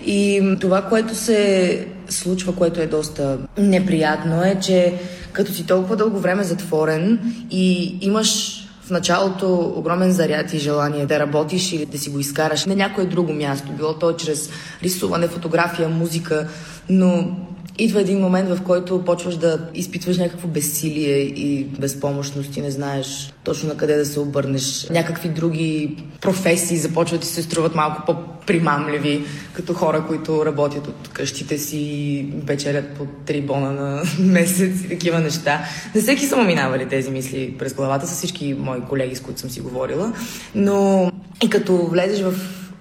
[0.07, 4.95] И това, което се случва, което е доста неприятно, е, че
[5.33, 11.19] като си толкова дълго време затворен и имаш в началото огромен заряд и желание да
[11.19, 14.51] работиш или да си го изкараш на някое друго място, било то чрез
[14.83, 16.49] рисуване, фотография, музика,
[16.89, 17.37] но
[17.79, 23.33] идва един момент, в който почваш да изпитваш някакво безсилие и безпомощност и не знаеш
[23.45, 24.87] точно на къде да се обърнеш.
[24.91, 31.59] Някакви други професии започват и се струват малко по-примамливи, като хора, които работят от къщите
[31.59, 35.65] си и вечерят по три бона на месец и такива неща.
[35.95, 39.51] Не всеки са минавали тези мисли през главата с всички мои колеги, с които съм
[39.51, 40.13] си говорила,
[40.55, 41.11] но
[41.43, 42.35] и като влезеш в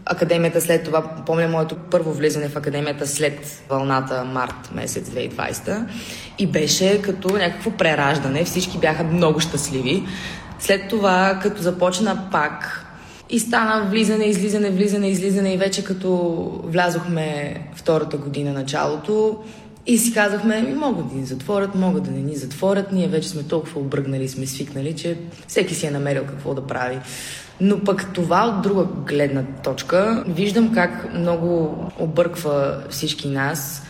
[0.09, 5.85] академията след това, помня моето първо влизане в академията след вълната март месец 2020
[6.39, 8.43] и беше като някакво прераждане.
[8.43, 10.03] Всички бяха много щастливи.
[10.59, 12.83] След това, като започна пак
[13.29, 16.09] и стана влизане, излизане, влизане, излизане и вече като
[16.63, 19.43] влязохме втората година началото,
[19.87, 22.91] и си казахме, ми могат да ни затворят, могат да не ни затворят.
[22.91, 25.17] Ние вече сме толкова обръгнали, сме свикнали, че
[25.47, 26.99] всеки си е намерил какво да прави.
[27.61, 33.83] Но пък това от друга гледна точка, виждам как много обърква всички нас,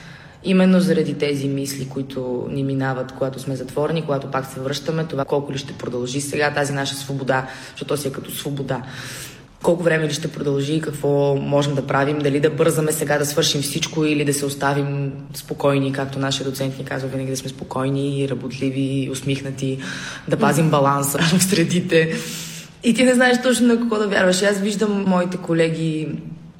[0.43, 5.25] именно заради тези мисли, които ни минават, когато сме затворени, когато пак се връщаме, това
[5.25, 8.81] колко ли ще продължи сега тази наша свобода, защото си е като свобода.
[9.63, 13.61] Колко време ли ще продължи, какво можем да правим, дали да бързаме сега да свършим
[13.61, 18.27] всичко или да се оставим спокойни, както нашия доцент ни казва, винаги да сме спокойни,
[18.31, 19.79] работливи, усмихнати,
[20.27, 22.15] да пазим баланса в средите.
[22.83, 24.41] И ти не знаеш точно на какво да вярваш.
[24.41, 26.07] Аз виждам моите колеги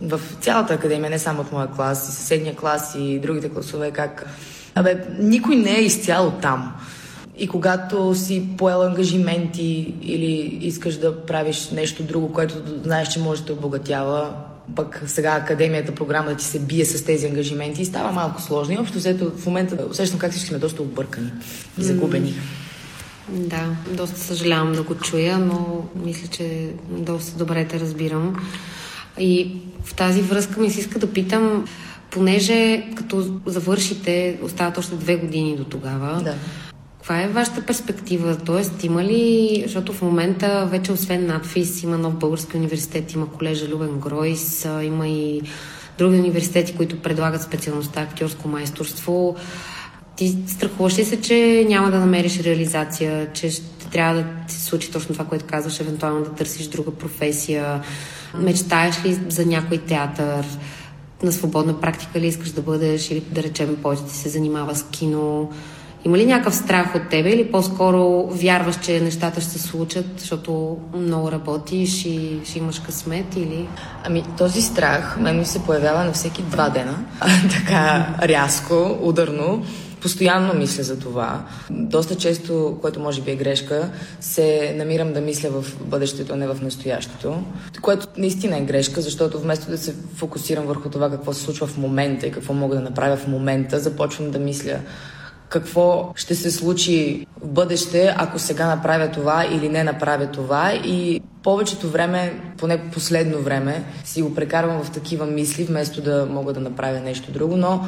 [0.01, 4.25] в цялата академия, не само от моя клас, и съседния клас, и другите класове, как...
[4.75, 6.73] Абе, никой не е изцяло там.
[7.37, 13.43] И когато си поел ангажименти или искаш да правиш нещо друго, което знаеш, че може
[13.43, 14.33] да обогатява,
[14.75, 18.73] пък сега академията, програма да ти се бие с тези ангажименти и става малко сложно.
[18.73, 21.31] И общо взето в момента усещам как всички сме доста объркани
[21.79, 22.29] и загубени.
[22.29, 22.66] Mm.
[23.29, 28.35] Да, доста съжалявам да го чуя, но мисля, че доста добре те разбирам.
[29.19, 29.51] И
[29.83, 31.65] в тази връзка ми се иска да питам,
[32.11, 36.35] понеже като завършите, остават още две години до тогава, да.
[36.97, 38.37] каква е вашата перспектива?
[38.45, 43.67] Тоест, има ли, защото в момента вече освен надфис има нов български университет, има колежа
[43.67, 45.41] Любен Гройс, има и
[45.97, 49.35] други университети, които предлагат специалността актьорско майсторство.
[50.17, 54.91] Ти страхуваш ли се, че няма да намериш реализация, че ще трябва да ти случи
[54.91, 57.81] точно това, което казваш, евентуално да търсиш друга професия?
[58.35, 60.45] Мечтаеш ли за някой театър?
[61.23, 64.83] На свободна практика ли искаш да бъдеш или да речем повече ти се занимава с
[64.83, 65.49] кино?
[66.05, 70.77] Има ли някакъв страх от тебе или по-скоро вярваш, че нещата ще се случат, защото
[70.95, 73.67] много работиш и ще имаш късмет или...
[74.03, 76.97] Ами този страх мен ми се появява на всеки два дена,
[77.51, 79.63] така рязко, ударно.
[80.01, 81.45] Постоянно мисля за това.
[81.69, 86.47] Доста често, което може би е грешка, се намирам да мисля в бъдещето, а не
[86.47, 87.43] в настоящето.
[87.81, 91.77] Което наистина е грешка, защото вместо да се фокусирам върху това какво се случва в
[91.77, 94.79] момента и какво мога да направя в момента, започвам да мисля
[95.49, 100.73] какво ще се случи в бъдеще, ако сега направя това или не направя това.
[100.73, 106.53] И повечето време, поне последно време, си го прекарвам в такива мисли, вместо да мога
[106.53, 107.57] да направя нещо друго.
[107.57, 107.85] Но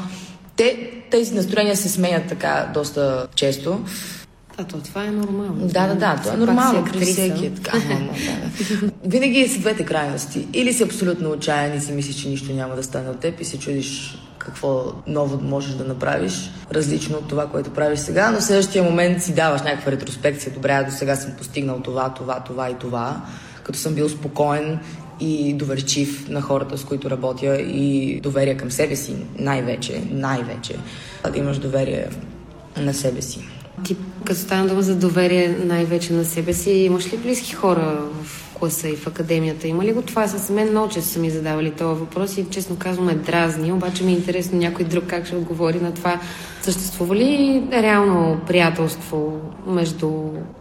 [0.60, 3.80] те, тези настроения се сменят така доста често.
[4.58, 5.68] А то това е нормално.
[5.68, 6.86] Да, да, да, това е нормално.
[6.94, 7.78] При всеки е така.
[7.78, 8.92] Мама, да, да.
[9.10, 10.48] Винаги е с двете крайности.
[10.54, 13.46] Или си абсолютно отчаян и си мислиш, че нищо няма да стане от теб и
[13.46, 18.44] се чудиш какво ново можеш да направиш, различно от това, което правиш сега, но в
[18.44, 20.54] следващия момент си даваш някаква ретроспекция.
[20.54, 23.22] Добре, до сега съм постигнал това, това, това и това,
[23.64, 24.80] като съм бил спокоен
[25.20, 30.76] и доверчив на хората, с които работя и доверие към себе си, най-вече, най-вече.
[31.34, 32.08] Да имаш доверие
[32.78, 33.40] на себе си.
[33.84, 38.54] Ти, като стана дума за доверие най-вече на себе си, имаш ли близки хора в
[38.54, 39.68] класа и в академията?
[39.68, 40.28] Има ли го това?
[40.28, 44.04] С мен много често са ми задавали този въпрос и честно казвам ме дразни, обаче
[44.04, 46.20] ми е интересно някой друг как ще отговори на това.
[46.62, 50.12] Съществува ли реално приятелство между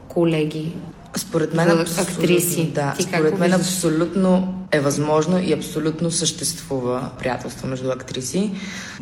[0.09, 0.73] колеги?
[1.19, 2.71] Според мен абсолютно, актриси.
[2.75, 8.51] Да, Ти според мен абсолютно е възможно и абсолютно съществува приятелство между актриси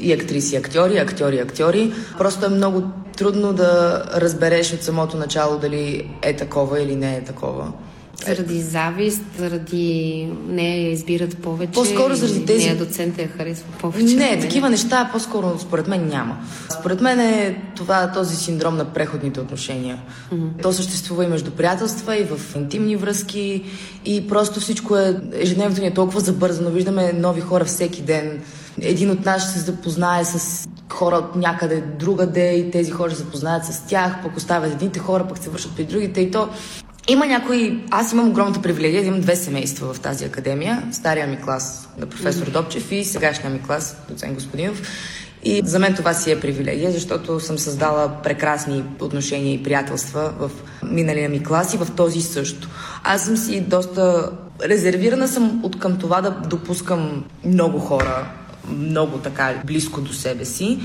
[0.00, 1.92] и актриси, актьори, актьори, актьори.
[2.18, 2.82] Просто е много
[3.16, 7.72] трудно да разбереш от самото начало дали е такова или не е такова.
[8.24, 11.72] Заради завист, заради нея избират повече.
[11.72, 12.64] По-скоро заради тези.
[12.64, 14.16] Нея доцента я харесва повече.
[14.16, 16.36] Не, такива неща по-скоро според мен няма.
[16.80, 19.98] Според мен е това този синдром на преходните отношения.
[20.32, 20.62] Mm-hmm.
[20.62, 23.64] То съществува и между приятелства, и в интимни връзки,
[24.04, 25.20] и просто всичко е.
[25.32, 26.70] Ежедневното ни е толкова забързано.
[26.70, 28.42] Виждаме нови хора всеки ден.
[28.80, 33.16] Един от нас ще се запознае с хора от някъде другаде и тези хора се
[33.16, 36.48] запознаят с тях, пък оставят едните хора, пък се вършат при другите и то
[37.08, 37.80] има някои...
[37.90, 40.82] Аз имам огромната привилегия да имам две семейства в тази академия.
[40.92, 44.82] Стария ми клас на професор Добчев и сегашния ми клас, доцент Господинов.
[45.44, 50.50] И за мен това си е привилегия, защото съм създала прекрасни отношения и приятелства в
[50.82, 52.68] миналия ми клас и в този също.
[53.04, 54.30] Аз съм си доста
[54.64, 58.26] резервирана съм от към това да допускам много хора
[58.68, 60.78] много така близко до себе си.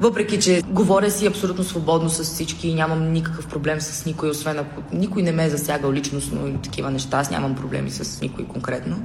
[0.00, 4.58] Въпреки, че говоря си абсолютно свободно с всички и нямам никакъв проблем с никой, освен
[4.58, 7.18] ако никой не ме е засягал личностно и такива неща.
[7.18, 8.96] Аз нямам проблеми с никой конкретно.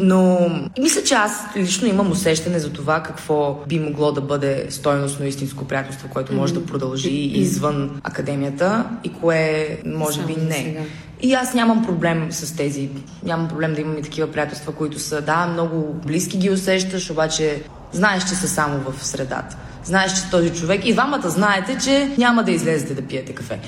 [0.00, 5.26] Но мисля, че аз лично имам усещане за това какво би могло да бъде стойностно
[5.26, 10.86] истинско приятелство, което може да продължи извън академията и кое може би не.
[11.22, 12.88] И аз нямам проблем с тези.
[13.24, 17.62] Нямам проблем да имам и такива приятелства, които са, да, много близки ги усещаш, обаче
[17.92, 19.56] знаеш, че са само в средата.
[19.84, 23.60] Знаеш, че този човек и двамата знаете, че няма да излезете да пиете кафе.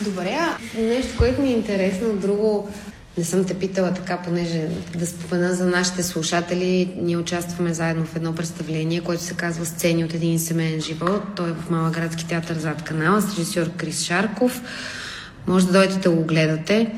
[0.00, 2.68] Добре, а нещо, което ми е интересно, друго,
[3.18, 6.94] не съм те питала така, понеже да спомена за нашите слушатели.
[6.96, 11.22] Ние участваме заедно в едно представление, което се казва Сцени от един семейен живот.
[11.36, 14.62] Той е в Малаградски театър зад канала с режисьор Крис Шарков.
[15.46, 16.92] Може да дойдете да го гледате.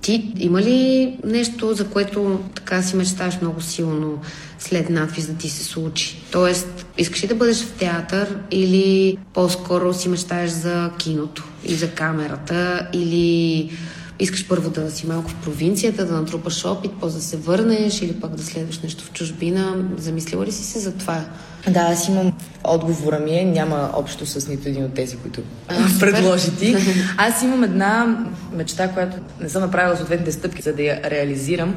[0.00, 4.20] Ти има ли нещо, за което така си мечтаеш много силно
[4.58, 6.21] след надвис да ти се случи?
[6.32, 11.90] Тоест, искаш ли да бъдеш в театър или по-скоро си мечтаеш за киното и за
[11.90, 13.70] камерата или
[14.18, 18.20] искаш първо да си малко в провинцията, да натрупаш опит, после да се върнеш или
[18.20, 19.84] пък да следваш нещо в чужбина.
[19.98, 21.24] Замислила ли си се за това?
[21.68, 22.32] Да, аз имам
[22.64, 26.76] отговора ми е, няма общо с нито един от тези, които а, предложи ти.
[27.16, 31.74] Аз имам една мечта, която не съм направила съответните стъпки, за да я реализирам,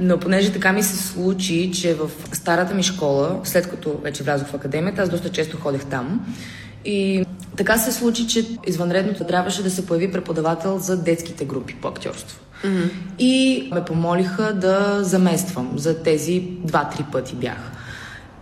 [0.00, 4.48] но понеже така ми се случи, че в старата ми школа, след като вече влязох
[4.48, 6.34] в академията, аз доста често ходех там.
[6.84, 7.24] И
[7.56, 12.40] така се случи, че извънредното трябваше да се появи преподавател за детските групи по актьорство.
[12.64, 12.90] Mm-hmm.
[13.18, 15.72] И ме помолиха да замествам.
[15.76, 17.72] За тези два-три пъти бях.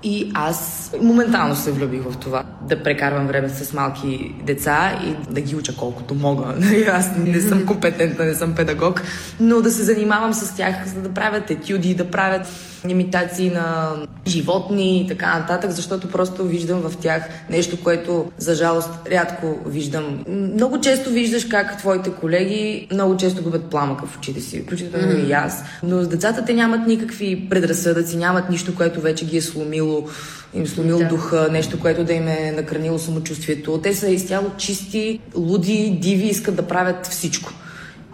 [0.08, 2.44] И аз моментално се влюбих в това.
[2.68, 6.54] да прекарвам време с малки деца и да ги уча колкото мога.
[6.92, 9.02] Аз не съм компетентна, не съм педагог,
[9.40, 12.46] но да се занимавам с тях, за да правят етюди, да правят
[12.90, 13.92] имитации на
[14.26, 20.24] животни и така нататък, защото просто виждам в тях нещо, което за жалост рядко виждам.
[20.28, 25.26] Много често виждаш как твоите колеги много често губят пламъка в очите си, включително mm.
[25.26, 25.64] и аз.
[25.82, 30.08] Но с децата те нямат никакви предразсъдъци, нямат нищо, което вече ги е сломило
[30.54, 31.08] им сломил да.
[31.08, 33.80] духа, нещо, което да им е накърнило самочувствието.
[33.82, 37.52] Те са изцяло чисти, луди, диви, искат да правят всичко.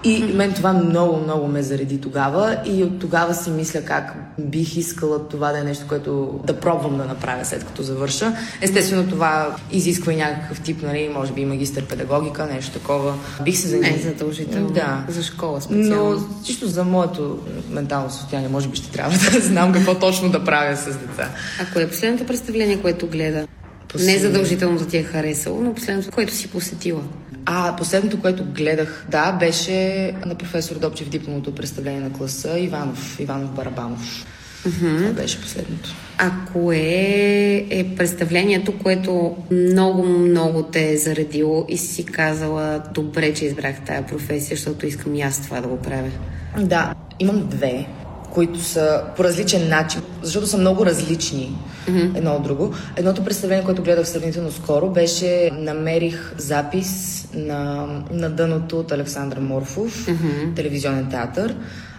[0.05, 4.77] И мен това много, много ме зареди тогава и от тогава си мисля как бих
[4.77, 8.37] искала това да е нещо, което да пробвам да направя след като завърша.
[8.61, 13.15] Естествено това изисква и някакъв тип, нали, може би и магистър педагогика, нещо такова.
[13.45, 13.93] Бих се занимала.
[13.93, 14.71] Не задължително.
[14.71, 15.05] Да.
[15.09, 16.11] За школа специално.
[16.11, 17.39] Но чисто за моето
[17.71, 21.29] ментално състояние, може би ще трябва да знам какво точно да правя с деца.
[21.61, 23.47] А кое е последното представление, което гледа?
[23.89, 24.13] Последно.
[24.13, 27.03] Не задължително да ти е харесало, но последното, което си посетила.
[27.47, 33.51] А последното, което гледах, да, беше на професор Добчев дипломното представление на класа Иванов, Иванов
[33.51, 34.27] Барабанов.
[34.67, 34.97] Mm-hmm.
[34.97, 35.95] Това беше последното.
[36.19, 43.45] А кое е представлението, което много, много те е заредило и си казала, добре, че
[43.45, 46.11] избрах тая професия, защото искам и аз това да го правя?
[46.59, 47.87] Да, имам две
[48.33, 52.19] които са по различен начин, защото са много различни mm-hmm.
[52.19, 52.75] едно от друго.
[52.97, 60.07] Едното представление, което гледах сравнително скоро, беше намерих запис на, на дъното от Александър Морфов,
[60.07, 60.57] mm-hmm.
[60.57, 61.57] телевизионен театър.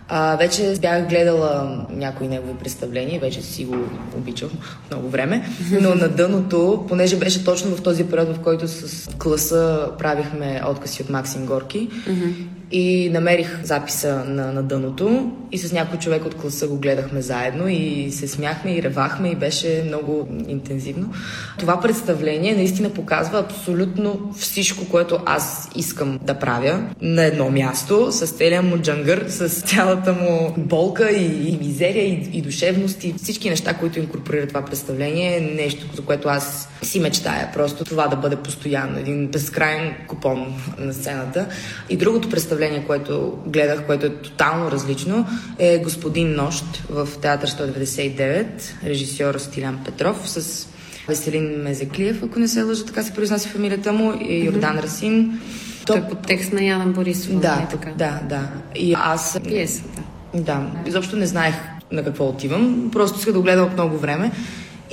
[0.08, 3.76] А, вече бях гледала някои негови представления, вече си го
[4.18, 4.50] обичам
[4.92, 5.50] много време,
[5.82, 11.02] но на дъното, понеже беше точно в този период, в който с класа правихме откъси
[11.02, 12.34] от Максим Горки, mm-hmm.
[12.76, 17.68] И намерих записа на, на дъното и с някой човек от класа го гледахме заедно
[17.68, 21.14] и се смяхме и ревахме и беше много интензивно.
[21.60, 28.28] Това представление наистина показва абсолютно всичко, което аз искам да правя на едно място, с
[28.28, 33.50] целия му джангър, с цялата му болка и, и мизерия и, и душевност и всички
[33.50, 37.50] неща, които инкорпорира това представление, е нещо, за което аз си мечтая.
[37.54, 41.46] Просто това да бъде постоянно, един безкрайен купон на сцената.
[41.90, 45.26] И другото представление представление, което гледах, което е тотално различно,
[45.60, 48.46] е Господин Нощ в Театър 199,
[48.86, 50.68] режисьор Стилян Петров с
[51.08, 54.84] Веселин Мезеклиев, ако не се лъжа, така се произнася фамилията му, и Йордан mm-hmm.
[54.84, 55.40] Расин.
[55.86, 57.40] Той е под текст на Яна Борисова.
[57.40, 57.90] Да, нали така.
[57.98, 58.48] да, да.
[58.76, 59.40] И аз...
[59.48, 60.02] Пиесата.
[60.34, 61.56] Да, изобщо не знаех
[61.92, 62.90] на какво отивам.
[62.92, 64.32] Просто исках да го гледам от много време.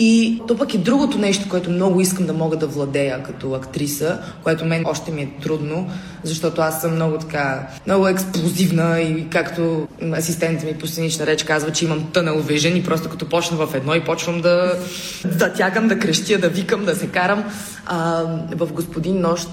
[0.03, 4.19] И то пък е другото нещо, което много искам да мога да владея като актриса,
[4.43, 5.91] което мен още ми е трудно,
[6.23, 11.73] защото аз съм много така, много експлозивна и както асистентът ми по сценична реч казва,
[11.73, 14.79] че имам тънел вижен и просто като почна в едно и почвам да,
[15.25, 17.45] да тягам, да крещя, да викам, да се карам.
[17.87, 19.49] А, в Господин Нощ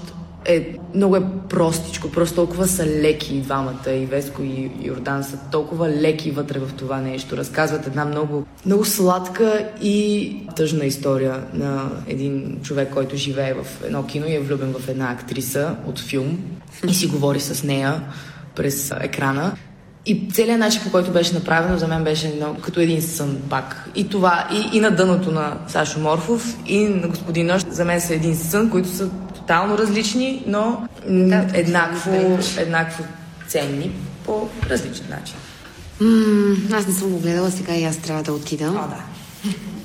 [0.48, 5.38] е много е простичко, просто толкова са леки и двамата, и Веско и Йордан са
[5.52, 7.36] толкова леки вътре в това нещо.
[7.36, 14.06] Разказват една много, много сладка и тъжна история на един човек, който живее в едно
[14.06, 16.38] кино и е влюбен в една актриса от филм
[16.88, 18.02] и си говори с нея
[18.54, 19.56] през екрана.
[20.06, 23.88] И целият начин, по който беше направено, за мен беше много, като един сън пак.
[23.94, 28.00] И това, и, и на дъното на Сашо Морфов, и на господин Нощ, за мен
[28.00, 29.08] са един сън, които са
[29.48, 33.04] тотално различни, но да, еднакво, еднакво
[33.46, 33.90] ценни
[34.24, 35.36] по различен начин.
[36.00, 38.64] М- аз не съм го гледала, сега и аз трябва да отида.
[38.64, 39.02] О, да.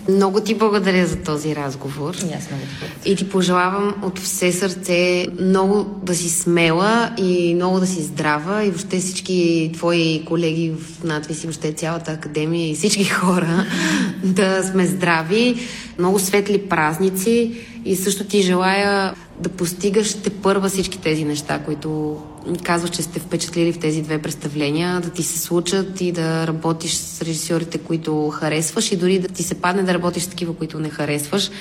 [0.13, 2.15] Много ти благодаря за този разговор.
[2.15, 2.63] И аз много
[3.03, 8.01] ти И ти пожелавам от все сърце много да си смела и много да си
[8.01, 13.65] здрава и въобще всички твои колеги в надвис и въобще цялата академия и всички хора
[14.23, 15.55] да сме здрави.
[15.99, 17.51] Много светли празници
[17.85, 22.17] и също ти желая да постигаш те първа всички тези неща, които
[22.63, 26.93] казваш, че сте впечатлили в тези две представления, да ти се случат и да работиш
[26.93, 30.79] с режисьорите, които харесваш и дори да ти се падне да работиш с такива, които
[30.79, 31.51] не харесваш,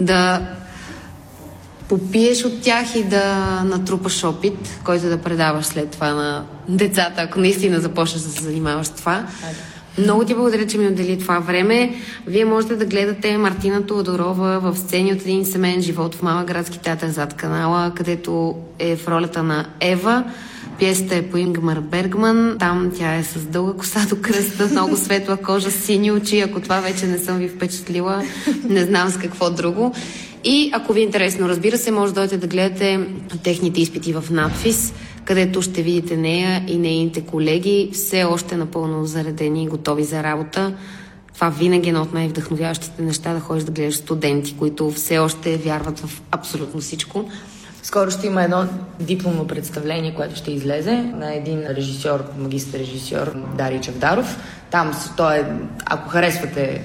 [0.00, 0.48] да
[1.88, 3.34] попиеш от тях и да
[3.64, 8.86] натрупаш опит, който да предаваш след това на децата, ако наистина започнеш да се занимаваш
[8.86, 9.26] с това.
[9.98, 11.94] Много ти благодаря, че ми отдели това време.
[12.26, 16.78] Вие можете да гледате Мартина Тодорова в сцени от един семейен живот в Малък градски
[16.78, 20.24] театър зад канала, където е в ролята на Ева.
[20.78, 22.56] Пиесата е по Ингмар Бергман.
[22.58, 26.40] Там тя е с дълга коса до кръста, много светла кожа, сини очи.
[26.40, 28.22] Ако това вече не съм ви впечатлила,
[28.68, 29.94] не знам с какво друго.
[30.44, 33.00] И ако ви е интересно, разбира се, може да дойдете да гледате
[33.42, 34.92] техните изпити в надфис
[35.24, 40.74] където ще видите нея и нейните колеги все още напълно заредени и готови за работа.
[41.34, 45.56] Това винаги е едно от най-вдъхновяващите неща да ходиш да гледаш студенти, които все още
[45.56, 47.30] вярват в абсолютно всичко.
[47.82, 48.64] Скоро ще има едно
[49.00, 54.36] дипломно представление, което ще излезе на един режисьор, магистър режисьор Дарий Чавдаров.
[54.70, 55.44] Там той е,
[55.86, 56.84] ако харесвате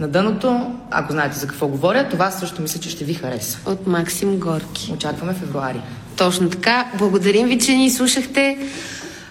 [0.00, 3.58] на дъното, ако знаете за какво говоря, това също мисля, че ще ви хареса.
[3.66, 4.92] От Максим Горки.
[4.94, 5.80] Очакваме февруари.
[6.16, 6.92] Точно така.
[6.98, 8.58] Благодарим ви, че ни слушахте.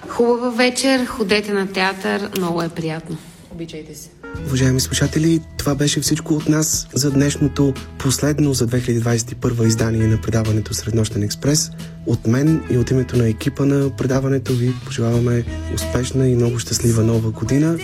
[0.07, 3.18] Хубава вечер, ходете на театър, много е приятно.
[3.52, 4.10] Обичайте се.
[4.45, 10.73] Уважаеми слушатели, това беше всичко от нас за днешното последно за 2021 издание на предаването
[10.73, 11.72] Среднощен експрес.
[12.06, 15.44] От мен и от името на екипа на предаването ви пожелаваме
[15.76, 17.77] успешна и много щастлива нова година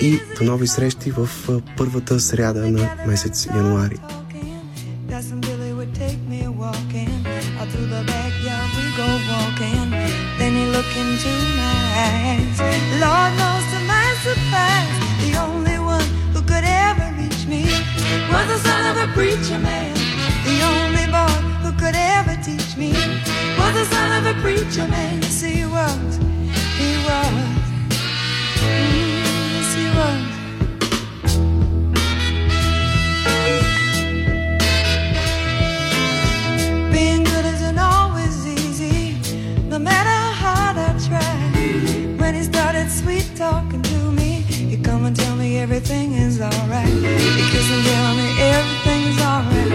[0.00, 1.28] и до нови срещи в
[1.76, 3.98] първата сряда на месец януари.
[13.04, 14.92] Lord knows to my surprise,
[15.22, 17.62] the only one who could ever reach me
[18.32, 19.94] was the son of a preacher man.
[20.44, 22.92] The only boy who could ever teach me
[23.58, 25.22] was the son of a preacher man.
[25.22, 26.18] Yes, he was,
[45.62, 46.92] everything is alright.
[46.92, 49.70] Your kissing tells me everything's alright.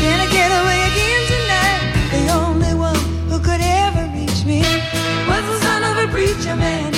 [0.00, 1.82] Can I get away again tonight?
[2.14, 4.60] The only one who could ever reach me
[5.26, 6.91] was the son of a preacher man.